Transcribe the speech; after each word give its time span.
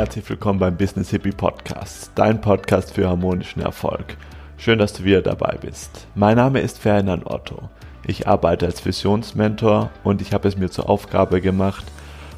herzlich 0.00 0.30
willkommen 0.30 0.58
beim 0.58 0.78
Business 0.78 1.10
Hippie 1.10 1.30
Podcast, 1.30 2.12
dein 2.14 2.40
Podcast 2.40 2.94
für 2.94 3.06
harmonischen 3.06 3.60
Erfolg. 3.60 4.16
Schön, 4.56 4.78
dass 4.78 4.94
du 4.94 5.04
wieder 5.04 5.20
dabei 5.20 5.58
bist. 5.60 6.06
Mein 6.14 6.38
Name 6.38 6.60
ist 6.60 6.78
Ferdinand 6.78 7.26
Otto. 7.26 7.68
Ich 8.06 8.26
arbeite 8.26 8.64
als 8.64 8.82
Visionsmentor 8.82 9.90
und 10.02 10.22
ich 10.22 10.32
habe 10.32 10.48
es 10.48 10.56
mir 10.56 10.70
zur 10.70 10.88
Aufgabe 10.88 11.42
gemacht, 11.42 11.84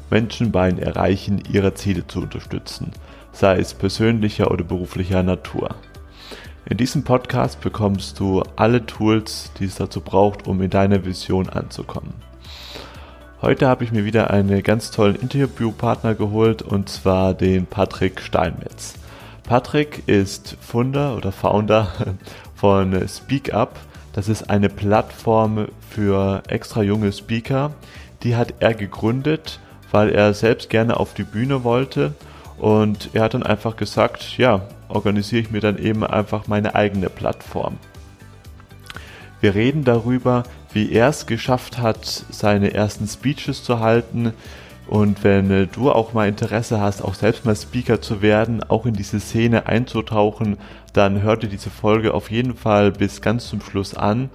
Menschen 0.09 0.51
beim 0.51 0.77
Erreichen 0.77 1.41
ihrer 1.53 1.73
Ziele 1.73 2.05
zu 2.05 2.23
unterstützen, 2.23 2.91
sei 3.31 3.59
es 3.59 3.73
persönlicher 3.73 4.51
oder 4.51 4.65
beruflicher 4.65 5.23
Natur. 5.23 5.73
In 6.65 6.75
diesem 6.75 7.05
Podcast 7.05 7.61
bekommst 7.61 8.19
du 8.19 8.43
alle 8.57 8.85
Tools, 8.85 9.53
die 9.57 9.65
es 9.65 9.75
dazu 9.75 10.01
braucht, 10.01 10.47
um 10.47 10.61
in 10.61 10.69
deiner 10.69 11.05
Vision 11.05 11.47
anzukommen. 11.47 12.13
Heute 13.43 13.67
habe 13.67 13.83
ich 13.83 13.91
mir 13.91 14.05
wieder 14.05 14.31
einen 14.31 14.63
ganz 14.63 14.89
tollen 14.89 15.17
Interviewpartner 15.17 16.15
geholt 16.15 16.61
und 16.61 16.87
zwar 16.87 17.33
den 17.33 17.65
Patrick 17.65 18.21
Steinmetz. 18.21 18.93
Patrick 19.43 20.03
ist 20.07 20.55
Funder 20.61 21.17
oder 21.17 21.33
Founder 21.33 21.91
von 22.55 23.05
Speak 23.05 23.53
Up. 23.53 23.77
Das 24.13 24.29
ist 24.29 24.49
eine 24.49 24.69
Plattform 24.69 25.67
für 25.89 26.41
extra 26.47 26.83
junge 26.83 27.11
Speaker. 27.11 27.71
Die 28.23 28.37
hat 28.37 28.53
er 28.61 28.73
gegründet, 28.73 29.59
weil 29.91 30.11
er 30.11 30.33
selbst 30.33 30.69
gerne 30.69 30.97
auf 30.97 31.13
die 31.13 31.23
Bühne 31.23 31.65
wollte 31.65 32.13
und 32.57 33.09
er 33.11 33.23
hat 33.23 33.33
dann 33.33 33.43
einfach 33.43 33.75
gesagt, 33.75 34.37
ja, 34.37 34.61
organisiere 34.87 35.41
ich 35.41 35.51
mir 35.51 35.59
dann 35.59 35.79
eben 35.79 36.05
einfach 36.05 36.47
meine 36.47 36.75
eigene 36.75 37.09
Plattform. 37.09 37.75
Wir 39.41 39.53
reden 39.53 39.83
darüber, 39.83 40.43
wie 40.73 40.91
er 40.91 41.09
es 41.09 41.25
geschafft 41.25 41.77
hat, 41.77 42.05
seine 42.29 42.73
ersten 42.73 43.07
Speeches 43.07 43.63
zu 43.63 43.79
halten. 43.79 44.33
Und 44.87 45.23
wenn 45.23 45.49
äh, 45.49 45.67
du 45.67 45.91
auch 45.91 46.13
mal 46.13 46.27
Interesse 46.27 46.81
hast, 46.81 47.01
auch 47.01 47.13
selbst 47.13 47.45
mal 47.45 47.55
Speaker 47.55 48.01
zu 48.01 48.21
werden, 48.21 48.63
auch 48.63 48.85
in 48.85 48.93
diese 48.93 49.19
Szene 49.19 49.65
einzutauchen, 49.67 50.57
dann 50.91 51.21
hör 51.21 51.37
dir 51.37 51.47
diese 51.47 51.69
Folge 51.69 52.13
auf 52.13 52.29
jeden 52.29 52.55
Fall 52.55 52.91
bis 52.91 53.21
ganz 53.21 53.47
zum 53.47 53.61
Schluss 53.61 53.95
an. 53.95 54.29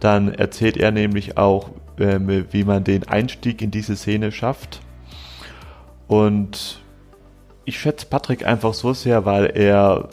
Dann 0.00 0.32
erzählt 0.32 0.76
er 0.76 0.90
nämlich 0.90 1.36
auch, 1.36 1.70
ähm, 1.98 2.46
wie 2.50 2.64
man 2.64 2.84
den 2.84 3.06
Einstieg 3.06 3.60
in 3.60 3.70
diese 3.70 3.96
Szene 3.96 4.32
schafft. 4.32 4.80
Und 6.08 6.80
ich 7.64 7.78
schätze 7.78 8.06
Patrick 8.06 8.44
einfach 8.46 8.74
so 8.74 8.94
sehr, 8.94 9.24
weil 9.26 9.52
er 9.54 10.08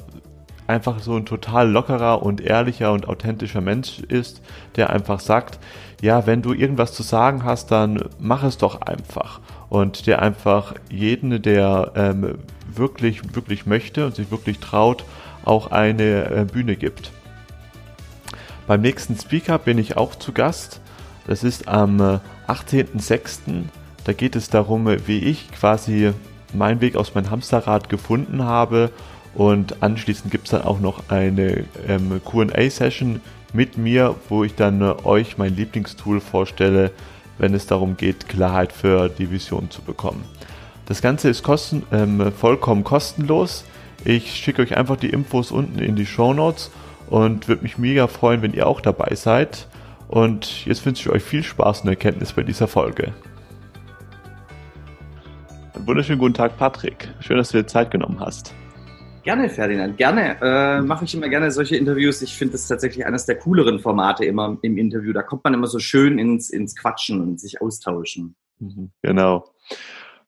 einfach 0.67 0.99
so 0.99 1.15
ein 1.15 1.25
total 1.25 1.69
lockerer 1.69 2.21
und 2.21 2.41
ehrlicher 2.41 2.91
und 2.91 3.07
authentischer 3.07 3.61
Mensch 3.61 3.99
ist, 3.99 4.41
der 4.75 4.89
einfach 4.89 5.19
sagt, 5.19 5.59
ja, 6.01 6.27
wenn 6.27 6.41
du 6.41 6.53
irgendwas 6.53 6.93
zu 6.93 7.03
sagen 7.03 7.43
hast, 7.43 7.71
dann 7.71 8.03
mach 8.19 8.43
es 8.43 8.57
doch 8.57 8.81
einfach. 8.81 9.39
Und 9.69 10.05
der 10.07 10.21
einfach 10.21 10.75
jeden, 10.89 11.41
der 11.41 11.91
ähm, 11.95 12.37
wirklich, 12.67 13.35
wirklich 13.35 13.65
möchte 13.65 14.05
und 14.05 14.15
sich 14.15 14.29
wirklich 14.29 14.59
traut, 14.59 15.05
auch 15.45 15.71
eine 15.71 16.29
äh, 16.29 16.45
Bühne 16.45 16.75
gibt. 16.75 17.11
Beim 18.67 18.81
nächsten 18.81 19.17
Speaker 19.17 19.57
bin 19.57 19.77
ich 19.77 19.95
auch 19.97 20.15
zu 20.15 20.33
Gast. 20.33 20.81
Das 21.25 21.43
ist 21.43 21.67
am 21.67 21.99
18.06. 22.47 23.21
Äh, 23.47 23.63
da 24.03 24.13
geht 24.13 24.35
es 24.35 24.49
darum, 24.49 24.87
wie 25.07 25.19
ich 25.19 25.51
quasi 25.51 26.13
meinen 26.53 26.81
Weg 26.81 26.95
aus 26.95 27.15
meinem 27.15 27.31
Hamsterrad 27.31 27.89
gefunden 27.89 28.43
habe 28.43 28.91
und 29.35 29.83
anschließend 29.83 30.31
gibt 30.31 30.45
es 30.45 30.51
dann 30.51 30.63
auch 30.63 30.79
noch 30.79 31.09
eine 31.09 31.65
ähm, 31.87 32.21
QA-Session 32.23 33.21
mit 33.53 33.77
mir, 33.77 34.15
wo 34.29 34.43
ich 34.43 34.55
dann 34.55 34.81
äh, 34.81 34.93
euch 35.03 35.37
mein 35.37 35.55
Lieblingstool 35.55 36.19
vorstelle, 36.19 36.91
wenn 37.37 37.53
es 37.53 37.67
darum 37.67 37.97
geht, 37.97 38.27
Klarheit 38.27 38.71
für 38.73 39.09
die 39.09 39.29
Vision 39.29 39.69
zu 39.69 39.81
bekommen. 39.81 40.23
Das 40.85 41.01
Ganze 41.01 41.29
ist 41.29 41.43
kosten, 41.43 41.83
ähm, 41.91 42.31
vollkommen 42.31 42.83
kostenlos. 42.83 43.65
Ich 44.05 44.33
schicke 44.35 44.61
euch 44.61 44.77
einfach 44.77 44.95
die 44.95 45.09
Infos 45.09 45.51
unten 45.51 45.79
in 45.79 45.95
die 45.95 46.05
Show 46.05 46.33
Notes 46.33 46.71
und 47.09 47.47
würde 47.47 47.63
mich 47.63 47.77
mega 47.77 48.07
freuen, 48.07 48.41
wenn 48.41 48.53
ihr 48.53 48.67
auch 48.67 48.81
dabei 48.81 49.15
seid. 49.15 49.67
Und 50.07 50.65
jetzt 50.65 50.85
wünsche 50.85 51.09
ich 51.09 51.15
euch 51.15 51.23
viel 51.23 51.43
Spaß 51.43 51.81
und 51.81 51.89
Erkenntnis 51.89 52.31
bei 52.33 52.43
dieser 52.43 52.67
Folge. 52.67 53.13
Einen 55.75 55.85
wunderschönen 55.85 56.19
guten 56.19 56.33
Tag, 56.33 56.57
Patrick. 56.57 57.09
Schön, 57.19 57.37
dass 57.37 57.49
du 57.49 57.57
dir 57.57 57.67
Zeit 57.67 57.91
genommen 57.91 58.19
hast. 58.19 58.53
Gerne, 59.27 59.49
Ferdinand, 59.49 59.97
gerne. 59.97 60.37
Äh, 60.41 60.81
Mache 60.83 61.03
ich 61.03 61.13
immer 61.13 61.27
gerne 61.27 61.51
solche 61.51 61.75
Interviews. 61.75 62.21
Ich 62.21 62.37
finde 62.37 62.53
das 62.53 62.65
tatsächlich 62.65 63.05
eines 63.05 63.25
der 63.25 63.37
cooleren 63.37 63.77
Formate 63.77 64.23
immer 64.23 64.57
im 64.61 64.77
Interview. 64.77 65.11
Da 65.11 65.21
kommt 65.21 65.43
man 65.43 65.53
immer 65.53 65.67
so 65.67 65.79
schön 65.79 66.17
ins, 66.17 66.49
ins 66.49 66.77
Quatschen 66.77 67.19
und 67.19 67.37
sich 67.37 67.61
austauschen. 67.61 68.37
Mhm, 68.59 68.91
genau. 69.01 69.53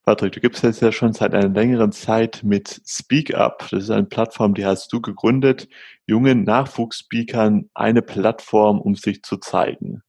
Patrick, 0.03 0.33
du 0.33 0.41
gibst 0.41 0.63
jetzt 0.63 0.81
ja 0.81 0.91
schon 0.91 1.13
seit 1.13 1.33
einer 1.33 1.47
längeren 1.47 1.93
Zeit 1.93 2.41
mit 2.43 2.81
Speak 2.85 3.33
Up. 3.33 3.69
Das 3.71 3.83
ist 3.83 3.89
eine 3.89 4.03
Plattform, 4.03 4.53
die 4.53 4.65
hast 4.65 4.91
du 4.91 4.99
gegründet, 4.99 5.69
jungen 6.05 6.43
Nachwuchsspeakern 6.43 7.69
eine 7.73 8.01
Plattform, 8.01 8.81
um 8.81 8.95
sich 8.95 9.23
zu 9.23 9.37
zeigen. 9.37 10.01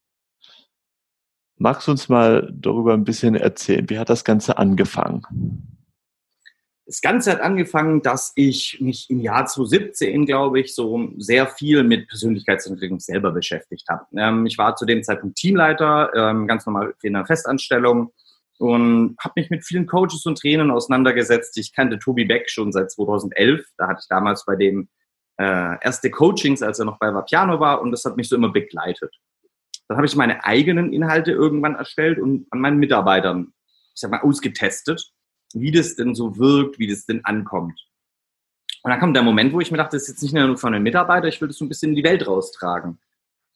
Magst 1.58 1.86
du 1.86 1.92
uns 1.92 2.08
mal 2.08 2.52
darüber 2.52 2.94
ein 2.94 3.04
bisschen 3.04 3.36
erzählen? 3.36 3.88
Wie 3.88 4.00
hat 4.00 4.10
das 4.10 4.24
Ganze 4.24 4.58
angefangen? 4.58 5.69
Das 6.90 7.02
Ganze 7.02 7.30
hat 7.30 7.40
angefangen, 7.40 8.02
dass 8.02 8.32
ich 8.34 8.78
mich 8.80 9.08
im 9.10 9.20
Jahr 9.20 9.46
2017, 9.46 10.26
glaube 10.26 10.58
ich, 10.58 10.74
so 10.74 11.08
sehr 11.18 11.46
viel 11.46 11.84
mit 11.84 12.08
Persönlichkeitsentwicklung 12.08 12.98
selber 12.98 13.30
beschäftigt 13.30 13.88
habe. 13.88 14.06
Ähm, 14.16 14.44
ich 14.44 14.58
war 14.58 14.74
zu 14.74 14.86
dem 14.86 15.04
Zeitpunkt 15.04 15.36
Teamleiter, 15.36 16.10
ähm, 16.16 16.48
ganz 16.48 16.66
normal 16.66 16.92
in 17.04 17.14
einer 17.14 17.24
Festanstellung 17.24 18.12
und 18.58 19.14
habe 19.20 19.34
mich 19.36 19.50
mit 19.50 19.64
vielen 19.64 19.86
Coaches 19.86 20.26
und 20.26 20.40
Trainern 20.40 20.72
auseinandergesetzt. 20.72 21.56
Ich 21.58 21.72
kannte 21.72 22.00
Tobi 22.00 22.24
Beck 22.24 22.50
schon 22.50 22.72
seit 22.72 22.90
2011. 22.90 23.64
Da 23.76 23.86
hatte 23.86 24.00
ich 24.02 24.08
damals 24.08 24.44
bei 24.44 24.56
dem 24.56 24.88
äh, 25.38 25.76
erste 25.80 26.10
Coachings, 26.10 26.60
als 26.60 26.80
er 26.80 26.86
noch 26.86 26.98
bei 26.98 27.14
Vapiano 27.14 27.60
war 27.60 27.82
und 27.82 27.92
das 27.92 28.04
hat 28.04 28.16
mich 28.16 28.28
so 28.28 28.34
immer 28.34 28.50
begleitet. 28.50 29.14
Dann 29.86 29.96
habe 29.96 30.08
ich 30.08 30.16
meine 30.16 30.44
eigenen 30.44 30.92
Inhalte 30.92 31.30
irgendwann 31.30 31.76
erstellt 31.76 32.18
und 32.18 32.48
an 32.50 32.58
meinen 32.58 32.78
Mitarbeitern, 32.78 33.52
ich 33.94 34.00
sag 34.00 34.10
mal, 34.10 34.22
ausgetestet 34.22 35.12
wie 35.52 35.70
das 35.70 35.96
denn 35.96 36.14
so 36.14 36.36
wirkt, 36.38 36.78
wie 36.78 36.86
das 36.86 37.06
denn 37.06 37.24
ankommt. 37.24 37.80
Und 38.82 38.90
dann 38.90 39.00
kommt 39.00 39.16
der 39.16 39.22
Moment, 39.22 39.52
wo 39.52 39.60
ich 39.60 39.70
mir 39.70 39.76
dachte, 39.76 39.96
das 39.96 40.04
ist 40.04 40.08
jetzt 40.08 40.22
nicht 40.22 40.32
nur 40.32 40.56
von 40.56 40.74
einem 40.74 40.82
Mitarbeiter, 40.82 41.28
ich 41.28 41.40
will 41.40 41.48
das 41.48 41.58
so 41.58 41.64
ein 41.64 41.68
bisschen 41.68 41.90
in 41.90 41.96
die 41.96 42.04
Welt 42.04 42.26
raustragen. 42.26 42.98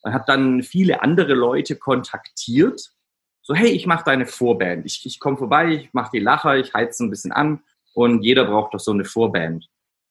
Und 0.03 0.12
habe 0.12 0.25
dann 0.27 0.62
viele 0.62 1.03
andere 1.03 1.33
Leute 1.33 1.77
kontaktiert. 1.77 2.93
So, 3.41 3.54
hey, 3.54 3.71
ich 3.71 3.87
mache 3.87 4.04
deine 4.04 4.27
Vorband. 4.27 4.84
Ich, 4.84 5.04
ich 5.06 5.19
komme 5.19 5.38
vorbei, 5.38 5.69
ich 5.69 5.94
mache 5.94 6.10
die 6.12 6.19
Lacher, 6.19 6.56
ich 6.56 6.75
heize 6.75 7.04
ein 7.04 7.10
bisschen 7.10 7.33
an 7.33 7.62
und 7.94 8.22
jeder 8.22 8.44
braucht 8.44 8.75
doch 8.75 8.81
so 8.81 8.93
eine 8.93 9.04
Vorband. 9.04 9.69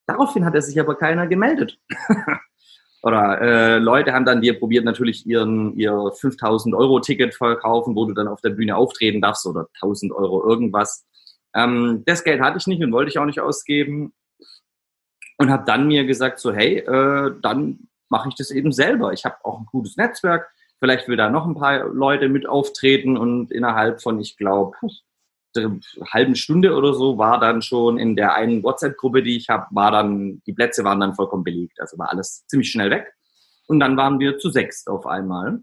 Daraufhin 0.08 0.46
hat 0.46 0.56
er 0.56 0.62
sich 0.62 0.80
aber 0.80 0.96
keiner 0.96 1.28
gemeldet. 1.28 1.80
Oder 3.04 3.42
äh, 3.42 3.78
Leute 3.80 4.14
haben 4.14 4.24
dann 4.24 4.42
dir 4.42 4.58
probiert, 4.58 4.86
natürlich 4.86 5.28
ihren, 5.28 5.76
ihr 5.78 6.12
5000 6.14 6.74
Euro 6.74 7.02
Ticket 7.02 7.36
verkaufen, 7.36 7.96
wo 7.96 8.06
du 8.06 8.14
dann 8.14 8.30
auf 8.30 8.40
der 8.40 8.52
Bühne 8.52 8.78
auftreten 8.78 9.20
darfst 9.20 9.46
oder 9.46 9.68
1000 9.82 10.14
Euro 10.14 10.48
irgendwas. 10.50 11.06
Ähm, 11.56 12.04
das 12.06 12.24
Geld 12.24 12.42
hatte 12.42 12.58
ich 12.58 12.68
nicht 12.68 12.84
und 12.84 12.92
wollte 12.92 13.10
ich 13.10 13.20
auch 13.20 13.26
nicht 13.26 13.40
ausgeben. 13.40 14.14
Und 15.38 15.50
habe 15.50 15.66
dann 15.66 15.88
mir 15.88 16.06
gesagt, 16.06 16.40
so 16.40 16.54
hey, 16.54 16.78
äh, 16.78 17.34
dann 17.42 17.88
mache 18.10 18.30
ich 18.30 18.36
das 18.36 18.52
eben 18.52 18.72
selber. 18.72 19.14
Ich 19.14 19.26
habe 19.26 19.38
auch 19.44 19.60
ein 19.60 19.66
gutes 19.66 19.98
Netzwerk. 19.98 20.52
Vielleicht 20.80 21.08
will 21.08 21.18
da 21.18 21.30
noch 21.30 21.48
ein 21.48 21.56
paar 21.56 21.86
Leute 21.90 22.30
mit 22.30 22.48
auftreten 22.48 23.18
und 23.18 23.52
innerhalb 23.52 24.02
von, 24.02 24.20
ich 24.20 24.38
glaube, 24.38 24.78
halben 25.56 26.36
Stunde 26.36 26.76
oder 26.76 26.94
so 26.94 27.18
war 27.18 27.40
dann 27.40 27.62
schon 27.62 27.98
in 27.98 28.16
der 28.16 28.34
einen 28.34 28.64
WhatsApp-Gruppe, 28.64 29.24
die 29.24 29.38
ich 29.38 29.50
habe, 29.50 29.68
war 29.72 29.92
dann, 29.92 30.42
die 30.46 30.54
Plätze 30.54 30.84
waren 30.84 31.00
dann 31.00 31.16
vollkommen 31.16 31.44
belegt. 31.44 31.80
Also 31.80 31.98
war 31.98 32.10
alles 32.10 32.46
ziemlich 32.48 32.70
schnell 32.70 32.90
weg. 32.90 33.14
Und 33.68 33.80
dann 33.80 33.96
waren 33.98 34.20
wir 34.20 34.38
zu 34.38 34.50
sechs 34.50 34.88
auf 34.88 35.06
einmal. 35.06 35.62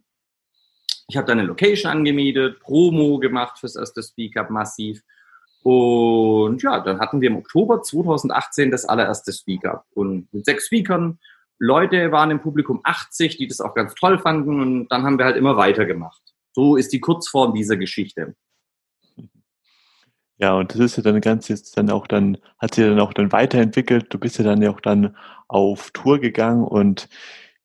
Ich 1.08 1.16
habe 1.16 1.26
dann 1.26 1.38
eine 1.38 1.48
Location 1.48 1.90
angemietet, 1.90 2.60
Promo 2.60 3.18
gemacht 3.18 3.58
fürs 3.58 3.76
erste 3.76 4.02
Speak-Up 4.02 4.50
massiv 4.50 5.02
und 5.62 6.62
ja, 6.62 6.80
dann 6.80 7.00
hatten 7.00 7.20
wir 7.20 7.28
im 7.28 7.36
Oktober 7.36 7.82
2018 7.82 8.70
das 8.70 8.86
allererste 8.86 9.32
Speaker. 9.32 9.84
Und 9.94 10.32
mit 10.32 10.46
sechs 10.46 10.66
Speakern, 10.66 11.18
Leute 11.58 12.10
waren 12.12 12.30
im 12.30 12.40
Publikum 12.40 12.80
80, 12.82 13.36
die 13.36 13.46
das 13.46 13.60
auch 13.60 13.74
ganz 13.74 13.94
toll 13.94 14.18
fanden. 14.18 14.60
Und 14.60 14.88
dann 14.88 15.02
haben 15.02 15.18
wir 15.18 15.26
halt 15.26 15.36
immer 15.36 15.56
weitergemacht. 15.56 16.22
So 16.52 16.76
ist 16.76 16.92
die 16.92 17.00
Kurzform 17.00 17.54
dieser 17.54 17.76
Geschichte. 17.76 18.34
Ja, 20.38 20.54
und 20.54 20.72
das 20.72 20.80
ist 20.80 20.96
ja 20.96 21.02
dann 21.02 21.20
ganz 21.20 21.48
jetzt 21.48 21.76
dann 21.76 21.90
auch 21.90 22.06
dann, 22.06 22.38
hat 22.58 22.74
sich 22.74 22.86
dann 22.86 22.98
auch 22.98 23.12
dann 23.12 23.30
weiterentwickelt. 23.30 24.06
Du 24.08 24.18
bist 24.18 24.38
ja 24.38 24.44
dann 24.44 24.62
ja 24.62 24.70
auch 24.70 24.80
dann 24.80 25.14
auf 25.48 25.90
Tour 25.90 26.18
gegangen 26.18 26.64
und 26.64 27.10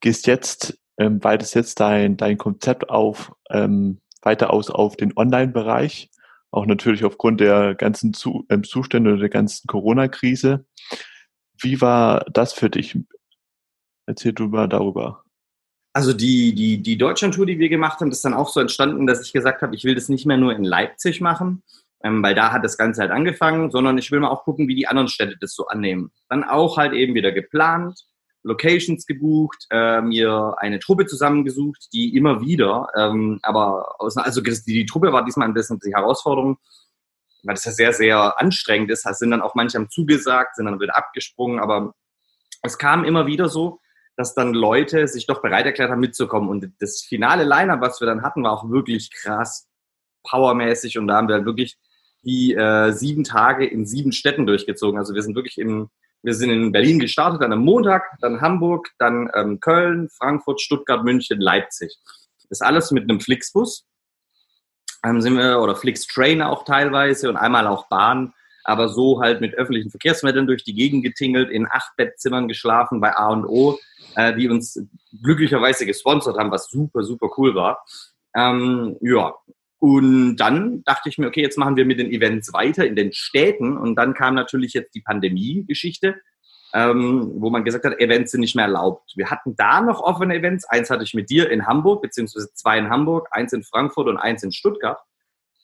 gehst 0.01 0.27
jetzt, 0.27 0.77
ähm, 0.97 1.23
weitest 1.23 1.55
jetzt 1.55 1.79
dein, 1.79 2.17
dein 2.17 2.37
Konzept 2.37 2.89
auf, 2.89 3.31
ähm, 3.49 4.01
weiter 4.21 4.51
aus 4.51 4.69
auf 4.69 4.97
den 4.97 5.13
Online-Bereich 5.15 6.09
auch 6.55 6.65
natürlich 6.65 7.03
aufgrund 7.03 7.41
der 7.41 7.75
ganzen 7.75 8.13
Zu 8.13 8.45
äh, 8.49 8.61
Zustände 8.61 9.11
oder 9.11 9.19
der 9.19 9.29
ganzen 9.29 9.67
Corona-Krise. 9.67 10.65
Wie 11.61 11.81
war 11.81 12.25
das 12.31 12.53
für 12.53 12.69
dich? 12.69 12.97
Erzähl 14.05 14.33
du 14.33 14.47
mal 14.47 14.67
darüber. 14.67 15.23
Also 15.93 16.13
die, 16.13 16.53
die, 16.53 16.81
die 16.81 16.97
Deutschlandtour, 16.97 17.45
die 17.45 17.59
wir 17.59 17.69
gemacht 17.69 17.99
haben, 17.99 18.11
ist 18.11 18.25
dann 18.25 18.33
auch 18.33 18.49
so 18.49 18.59
entstanden, 18.59 19.07
dass 19.07 19.21
ich 19.21 19.31
gesagt 19.31 19.61
habe, 19.61 19.75
ich 19.75 19.83
will 19.83 19.95
das 19.95 20.09
nicht 20.09 20.25
mehr 20.25 20.37
nur 20.37 20.53
in 20.53 20.63
Leipzig 20.63 21.21
machen, 21.21 21.63
ähm, 22.03 22.21
weil 22.21 22.35
da 22.35 22.51
hat 22.51 22.63
das 22.65 22.77
Ganze 22.77 23.01
halt 23.01 23.11
angefangen, 23.11 23.71
sondern 23.71 23.97
ich 23.97 24.11
will 24.11 24.19
mal 24.19 24.29
auch 24.29 24.43
gucken, 24.43 24.67
wie 24.67 24.75
die 24.75 24.87
anderen 24.87 25.07
Städte 25.07 25.37
das 25.39 25.53
so 25.53 25.67
annehmen. 25.67 26.11
Dann 26.29 26.43
auch 26.43 26.77
halt 26.77 26.93
eben 26.93 27.15
wieder 27.15 27.31
geplant, 27.31 27.97
Locations 28.45 29.05
gebucht, 29.05 29.65
äh, 29.71 30.01
mir 30.01 30.55
eine 30.59 30.79
Truppe 30.79 31.07
zusammengesucht, 31.07 31.87
die 31.93 32.15
immer 32.15 32.41
wieder, 32.41 32.87
ähm, 32.95 33.39
aber 33.41 33.99
aus, 33.99 34.15
also 34.17 34.39
die, 34.39 34.61
die 34.65 34.85
Truppe 34.85 35.11
war 35.11 35.25
diesmal 35.25 35.47
ein 35.47 35.53
bisschen 35.53 35.79
die 35.83 35.95
Herausforderung, 35.95 36.57
weil 37.43 37.55
das 37.55 37.65
ja 37.65 37.71
sehr, 37.71 37.93
sehr 37.93 38.39
anstrengend 38.39 38.91
ist. 38.91 39.03
Sind 39.03 39.31
dann 39.31 39.41
auch 39.41 39.55
manche 39.55 39.77
haben 39.77 39.89
zugesagt, 39.89 40.55
sind 40.55 40.65
dann 40.65 40.79
wieder 40.79 40.95
abgesprungen, 40.95 41.59
aber 41.59 41.95
es 42.61 42.77
kam 42.77 43.03
immer 43.03 43.25
wieder 43.25 43.49
so, 43.49 43.79
dass 44.15 44.35
dann 44.35 44.53
Leute 44.53 45.07
sich 45.07 45.25
doch 45.25 45.41
bereit 45.41 45.65
erklärt 45.65 45.91
haben, 45.91 45.99
mitzukommen. 45.99 46.49
Und 46.49 46.71
das 46.79 47.01
finale 47.01 47.43
Line-Up, 47.43 47.81
was 47.81 47.99
wir 47.99 48.05
dann 48.05 48.21
hatten, 48.21 48.43
war 48.43 48.53
auch 48.53 48.69
wirklich 48.69 49.11
krass 49.11 49.67
powermäßig. 50.23 50.97
Und 50.97 51.07
da 51.07 51.15
haben 51.17 51.27
wir 51.27 51.45
wirklich 51.45 51.77
die 52.23 52.53
äh, 52.53 52.91
sieben 52.91 53.23
Tage 53.23 53.65
in 53.65 53.85
sieben 53.85 54.11
Städten 54.11 54.45
durchgezogen. 54.45 54.97
Also 54.97 55.13
wir 55.13 55.21
sind 55.21 55.35
wirklich 55.35 55.57
im, 55.57 55.89
wir 56.25 56.33
sind 56.33 56.49
in 56.49 56.71
Berlin 56.71 56.99
gestartet, 56.99 57.41
dann 57.41 57.53
am 57.53 57.63
Montag, 57.63 58.03
dann 58.19 58.41
Hamburg, 58.41 58.89
dann 58.97 59.29
ähm, 59.35 59.59
Köln, 59.59 60.09
Frankfurt, 60.09 60.59
Stuttgart, 60.59 61.03
München, 61.03 61.39
Leipzig. 61.39 61.95
Das 62.49 62.61
alles 62.61 62.91
mit 62.91 63.03
einem 63.03 63.21
Flixbus. 63.21 63.85
Ähm, 65.05 65.21
sind 65.21 65.37
wir, 65.37 65.59
oder 65.61 65.75
Flix-Train 65.75 66.41
auch 66.41 66.65
teilweise 66.65 67.29
und 67.29 67.37
einmal 67.37 67.67
auch 67.67 67.87
Bahn 67.87 68.33
aber 68.65 68.89
so 68.89 69.21
halt 69.21 69.41
mit 69.41 69.53
öffentlichen 69.53 69.91
Verkehrsmitteln 69.91 70.47
durch 70.47 70.63
die 70.63 70.73
Gegend 70.73 71.03
getingelt, 71.03 71.49
in 71.49 71.67
acht 71.69 71.95
Bettzimmern 71.95 72.47
geschlafen 72.47 72.99
bei 72.99 73.15
A 73.15 73.29
und 73.29 73.45
O, 73.45 73.77
äh, 74.15 74.35
die 74.35 74.49
uns 74.49 74.81
glücklicherweise 75.23 75.85
gesponsert 75.85 76.37
haben, 76.37 76.51
was 76.51 76.69
super, 76.69 77.03
super 77.03 77.29
cool 77.37 77.53
war. 77.53 77.85
Ähm, 78.35 78.97
ja, 79.01 79.35
und 79.85 80.37
dann 80.37 80.83
dachte 80.83 81.09
ich 81.09 81.19
mir, 81.19 81.27
okay, 81.27 81.43
jetzt 81.43 81.59
machen 81.59 81.75
wir 81.75 81.85
mit 81.85 81.99
den 81.99 82.11
Events 82.11 82.51
weiter 82.53 82.87
in 82.87 82.95
den 82.95 83.13
Städten. 83.13 83.77
Und 83.77 83.93
dann 83.93 84.15
kam 84.15 84.33
natürlich 84.33 84.73
jetzt 84.73 84.95
die 84.95 85.01
Pandemie-Geschichte, 85.01 86.15
ähm, 86.73 87.33
wo 87.35 87.51
man 87.51 87.63
gesagt 87.63 87.85
hat, 87.85 87.99
Events 87.99 88.31
sind 88.31 88.41
nicht 88.41 88.55
mehr 88.55 88.65
erlaubt. 88.65 89.13
Wir 89.15 89.29
hatten 89.29 89.55
da 89.55 89.81
noch 89.81 90.01
offene 90.01 90.33
Events. 90.33 90.65
Eins 90.65 90.89
hatte 90.89 91.03
ich 91.03 91.13
mit 91.13 91.29
dir 91.29 91.51
in 91.51 91.67
Hamburg, 91.67 92.01
beziehungsweise 92.01 92.51
zwei 92.55 92.79
in 92.79 92.89
Hamburg, 92.89 93.27
eins 93.29 93.53
in 93.53 93.61
Frankfurt 93.61 94.07
und 94.07 94.17
eins 94.17 94.41
in 94.41 94.51
Stuttgart. 94.51 94.97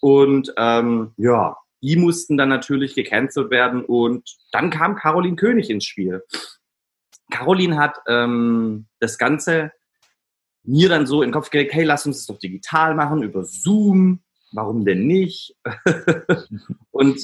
Und 0.02 0.54
ähm, 0.56 1.14
ja, 1.18 1.58
die 1.82 1.96
mussten 1.96 2.38
dann 2.38 2.50
natürlich 2.50 2.94
gecancelt 2.94 3.50
werden 3.50 3.84
und 3.84 4.30
dann 4.52 4.70
kam 4.70 4.98
Caroline 4.98 5.36
König 5.36 5.72
ins 5.72 5.86
Spiel. 5.86 6.22
Caroline 7.32 7.80
hat 7.80 7.98
ähm, 8.06 8.86
das 9.00 9.18
Ganze 9.18 9.72
mir 10.64 10.90
dann 10.90 11.08
so 11.08 11.22
in 11.22 11.30
den 11.30 11.34
Kopf 11.34 11.50
gelegt, 11.50 11.74
hey, 11.74 11.84
lass 11.84 12.06
uns 12.06 12.18
das 12.18 12.26
doch 12.28 12.40
digital 12.40 12.96
machen, 12.96 13.24
über 13.24 13.44
Zoom, 13.44 14.22
warum 14.52 14.86
denn 14.86 15.08
nicht? 15.08 15.56
und 16.92 17.18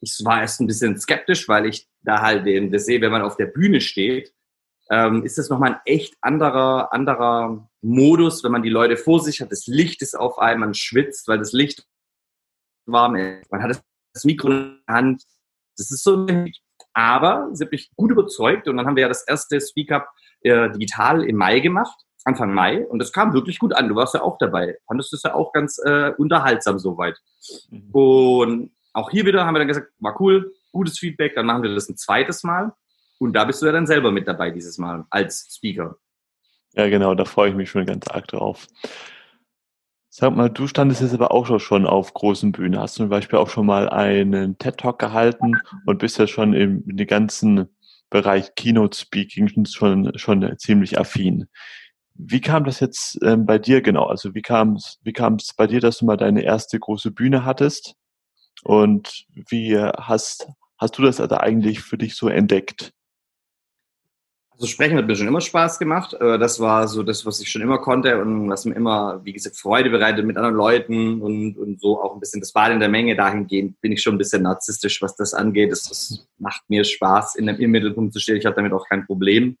ich 0.00 0.20
war 0.24 0.40
erst 0.40 0.60
ein 0.60 0.66
bisschen 0.66 0.98
skeptisch, 0.98 1.48
weil 1.48 1.66
ich 1.66 1.88
da 2.02 2.20
halt 2.20 2.46
eben 2.46 2.70
das 2.70 2.86
sehe, 2.86 3.00
wenn 3.00 3.10
man 3.10 3.22
auf 3.22 3.36
der 3.36 3.46
Bühne 3.46 3.80
steht, 3.80 4.32
ähm, 4.90 5.24
ist 5.24 5.38
das 5.38 5.48
nochmal 5.48 5.72
ein 5.74 5.80
echt 5.84 6.14
anderer, 6.20 6.92
anderer 6.92 7.68
Modus, 7.82 8.44
wenn 8.44 8.52
man 8.52 8.62
die 8.62 8.70
Leute 8.70 8.96
vor 8.96 9.20
sich 9.20 9.40
hat, 9.40 9.50
das 9.50 9.66
Licht 9.66 10.02
ist 10.02 10.16
auf 10.16 10.38
einem, 10.38 10.60
man 10.60 10.74
schwitzt, 10.74 11.26
weil 11.28 11.38
das 11.38 11.52
Licht 11.52 11.84
warm 12.86 13.16
ist. 13.16 13.50
Man 13.50 13.62
hat 13.62 13.82
das 14.12 14.24
Mikro 14.24 14.48
in 14.50 14.80
der 14.86 14.94
Hand. 14.94 15.22
Das 15.76 15.90
ist 15.90 16.04
so 16.04 16.26
aber 16.94 17.50
sie 17.52 17.64
hat 17.64 17.72
mich 17.72 17.90
gut 17.94 18.10
überzeugt 18.10 18.68
und 18.68 18.78
dann 18.78 18.86
haben 18.86 18.96
wir 18.96 19.02
ja 19.02 19.08
das 19.08 19.26
erste 19.28 19.60
Speak 19.60 19.92
Up 19.92 20.08
äh, 20.40 20.70
digital 20.70 21.24
im 21.24 21.36
Mai 21.36 21.60
gemacht, 21.60 22.05
Anfang 22.26 22.52
Mai 22.52 22.84
und 22.86 22.98
das 22.98 23.12
kam 23.12 23.32
wirklich 23.32 23.58
gut 23.58 23.74
an. 23.74 23.88
Du 23.88 23.94
warst 23.94 24.14
ja 24.14 24.22
auch 24.22 24.36
dabei. 24.38 24.76
Fandest 24.86 25.12
du 25.12 25.16
es 25.16 25.22
ja 25.22 25.34
auch 25.34 25.52
ganz 25.52 25.78
äh, 25.78 26.12
unterhaltsam 26.18 26.78
soweit. 26.78 27.16
Mhm. 27.70 27.90
Und 27.92 28.70
auch 28.92 29.10
hier 29.10 29.24
wieder 29.24 29.46
haben 29.46 29.54
wir 29.54 29.60
dann 29.60 29.68
gesagt, 29.68 29.92
war 30.00 30.20
cool, 30.20 30.52
gutes 30.72 30.98
Feedback, 30.98 31.34
dann 31.34 31.46
machen 31.46 31.62
wir 31.62 31.74
das 31.74 31.88
ein 31.88 31.96
zweites 31.96 32.42
Mal 32.42 32.72
und 33.18 33.32
da 33.32 33.44
bist 33.44 33.62
du 33.62 33.66
ja 33.66 33.72
dann 33.72 33.86
selber 33.86 34.10
mit 34.10 34.26
dabei 34.26 34.50
dieses 34.50 34.78
Mal 34.78 35.04
als 35.10 35.54
Speaker. 35.56 35.96
Ja, 36.74 36.88
genau, 36.88 37.14
da 37.14 37.24
freue 37.24 37.50
ich 37.50 37.56
mich 37.56 37.70
schon 37.70 37.86
ganz 37.86 38.08
arg 38.08 38.26
drauf. 38.28 38.66
Sag 40.10 40.34
mal, 40.34 40.48
du 40.48 40.66
standest 40.66 41.02
jetzt 41.02 41.14
aber 41.14 41.30
auch 41.30 41.60
schon 41.60 41.86
auf 41.86 42.14
großen 42.14 42.52
Bühnen. 42.52 42.80
Hast 42.80 42.96
du 42.96 43.02
zum 43.02 43.10
Beispiel 43.10 43.38
auch 43.38 43.50
schon 43.50 43.66
mal 43.66 43.88
einen 43.88 44.56
TED-Talk 44.58 44.98
gehalten 44.98 45.56
und 45.84 45.98
bist 45.98 46.18
ja 46.18 46.26
schon 46.26 46.54
im, 46.54 46.82
in 46.88 46.96
den 46.96 47.06
ganzen 47.06 47.68
Bereich 48.08 48.54
Keynote 48.54 48.96
Speaking 48.96 49.66
schon, 49.66 50.16
schon 50.16 50.58
ziemlich 50.58 50.98
affin. 50.98 51.48
Wie 52.18 52.40
kam 52.40 52.64
das 52.64 52.80
jetzt 52.80 53.18
ähm, 53.22 53.46
bei 53.46 53.58
dir 53.58 53.82
genau? 53.82 54.04
Also 54.04 54.34
wie 54.34 54.42
kam 54.42 54.74
es 54.74 54.98
wie 55.02 55.12
kam's 55.12 55.52
bei 55.56 55.66
dir, 55.66 55.80
dass 55.80 55.98
du 55.98 56.06
mal 56.06 56.16
deine 56.16 56.42
erste 56.42 56.78
große 56.78 57.10
Bühne 57.10 57.44
hattest? 57.44 57.94
Und 58.62 59.26
wie 59.34 59.78
hast, 59.78 60.48
hast 60.78 60.98
du 60.98 61.02
das 61.02 61.20
also 61.20 61.36
eigentlich 61.36 61.80
für 61.80 61.98
dich 61.98 62.16
so 62.16 62.28
entdeckt? 62.28 62.92
Also 64.58 64.68
Sprechen 64.68 64.96
hat 64.96 65.06
mir 65.06 65.16
schon 65.16 65.28
immer 65.28 65.42
Spaß 65.42 65.78
gemacht. 65.78 66.14
Äh, 66.14 66.38
das 66.38 66.60
war 66.60 66.88
so 66.88 67.02
das, 67.02 67.26
was 67.26 67.40
ich 67.40 67.50
schon 67.50 67.60
immer 67.60 67.78
konnte 67.78 68.18
und 68.20 68.48
was 68.48 68.64
mir 68.64 68.74
immer, 68.74 69.20
wie 69.22 69.34
gesagt, 69.34 69.56
Freude 69.58 69.90
bereitet 69.90 70.24
mit 70.24 70.38
anderen 70.38 70.56
Leuten 70.56 71.20
und, 71.20 71.58
und 71.58 71.78
so 71.80 72.02
auch 72.02 72.14
ein 72.14 72.20
bisschen 72.20 72.40
das 72.40 72.52
Bad 72.52 72.72
in 72.72 72.80
der 72.80 72.88
Menge. 72.88 73.14
Dahingehend 73.16 73.78
bin 73.82 73.92
ich 73.92 74.00
schon 74.00 74.14
ein 74.14 74.18
bisschen 74.18 74.42
narzisstisch, 74.42 75.02
was 75.02 75.14
das 75.14 75.34
angeht. 75.34 75.72
Das, 75.72 75.84
das 75.84 76.26
macht 76.38 76.62
mir 76.68 76.84
Spaß, 76.84 77.34
in 77.36 77.46
dem, 77.46 77.56
im 77.56 77.70
Mittelpunkt 77.70 78.14
zu 78.14 78.18
stehen. 78.18 78.36
Ich 78.36 78.46
habe 78.46 78.56
damit 78.56 78.72
auch 78.72 78.88
kein 78.88 79.04
Problem. 79.04 79.58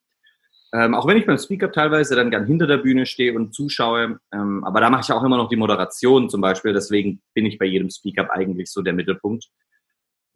Ähm, 0.72 0.94
auch 0.94 1.06
wenn 1.06 1.16
ich 1.16 1.26
beim 1.26 1.38
Speaker 1.38 1.70
teilweise 1.70 2.16
dann 2.16 2.30
gern 2.30 2.46
hinter 2.46 2.66
der 2.66 2.78
Bühne 2.78 3.06
stehe 3.06 3.34
und 3.34 3.54
zuschaue. 3.54 4.18
Ähm, 4.32 4.64
aber 4.64 4.80
da 4.80 4.90
mache 4.90 5.02
ich 5.02 5.12
auch 5.12 5.22
immer 5.22 5.36
noch 5.36 5.48
die 5.48 5.56
Moderation 5.56 6.28
zum 6.28 6.40
Beispiel. 6.40 6.72
Deswegen 6.72 7.22
bin 7.34 7.46
ich 7.46 7.58
bei 7.58 7.66
jedem 7.66 7.90
Speaker 7.90 8.32
eigentlich 8.32 8.70
so 8.70 8.82
der 8.82 8.92
Mittelpunkt 8.92 9.48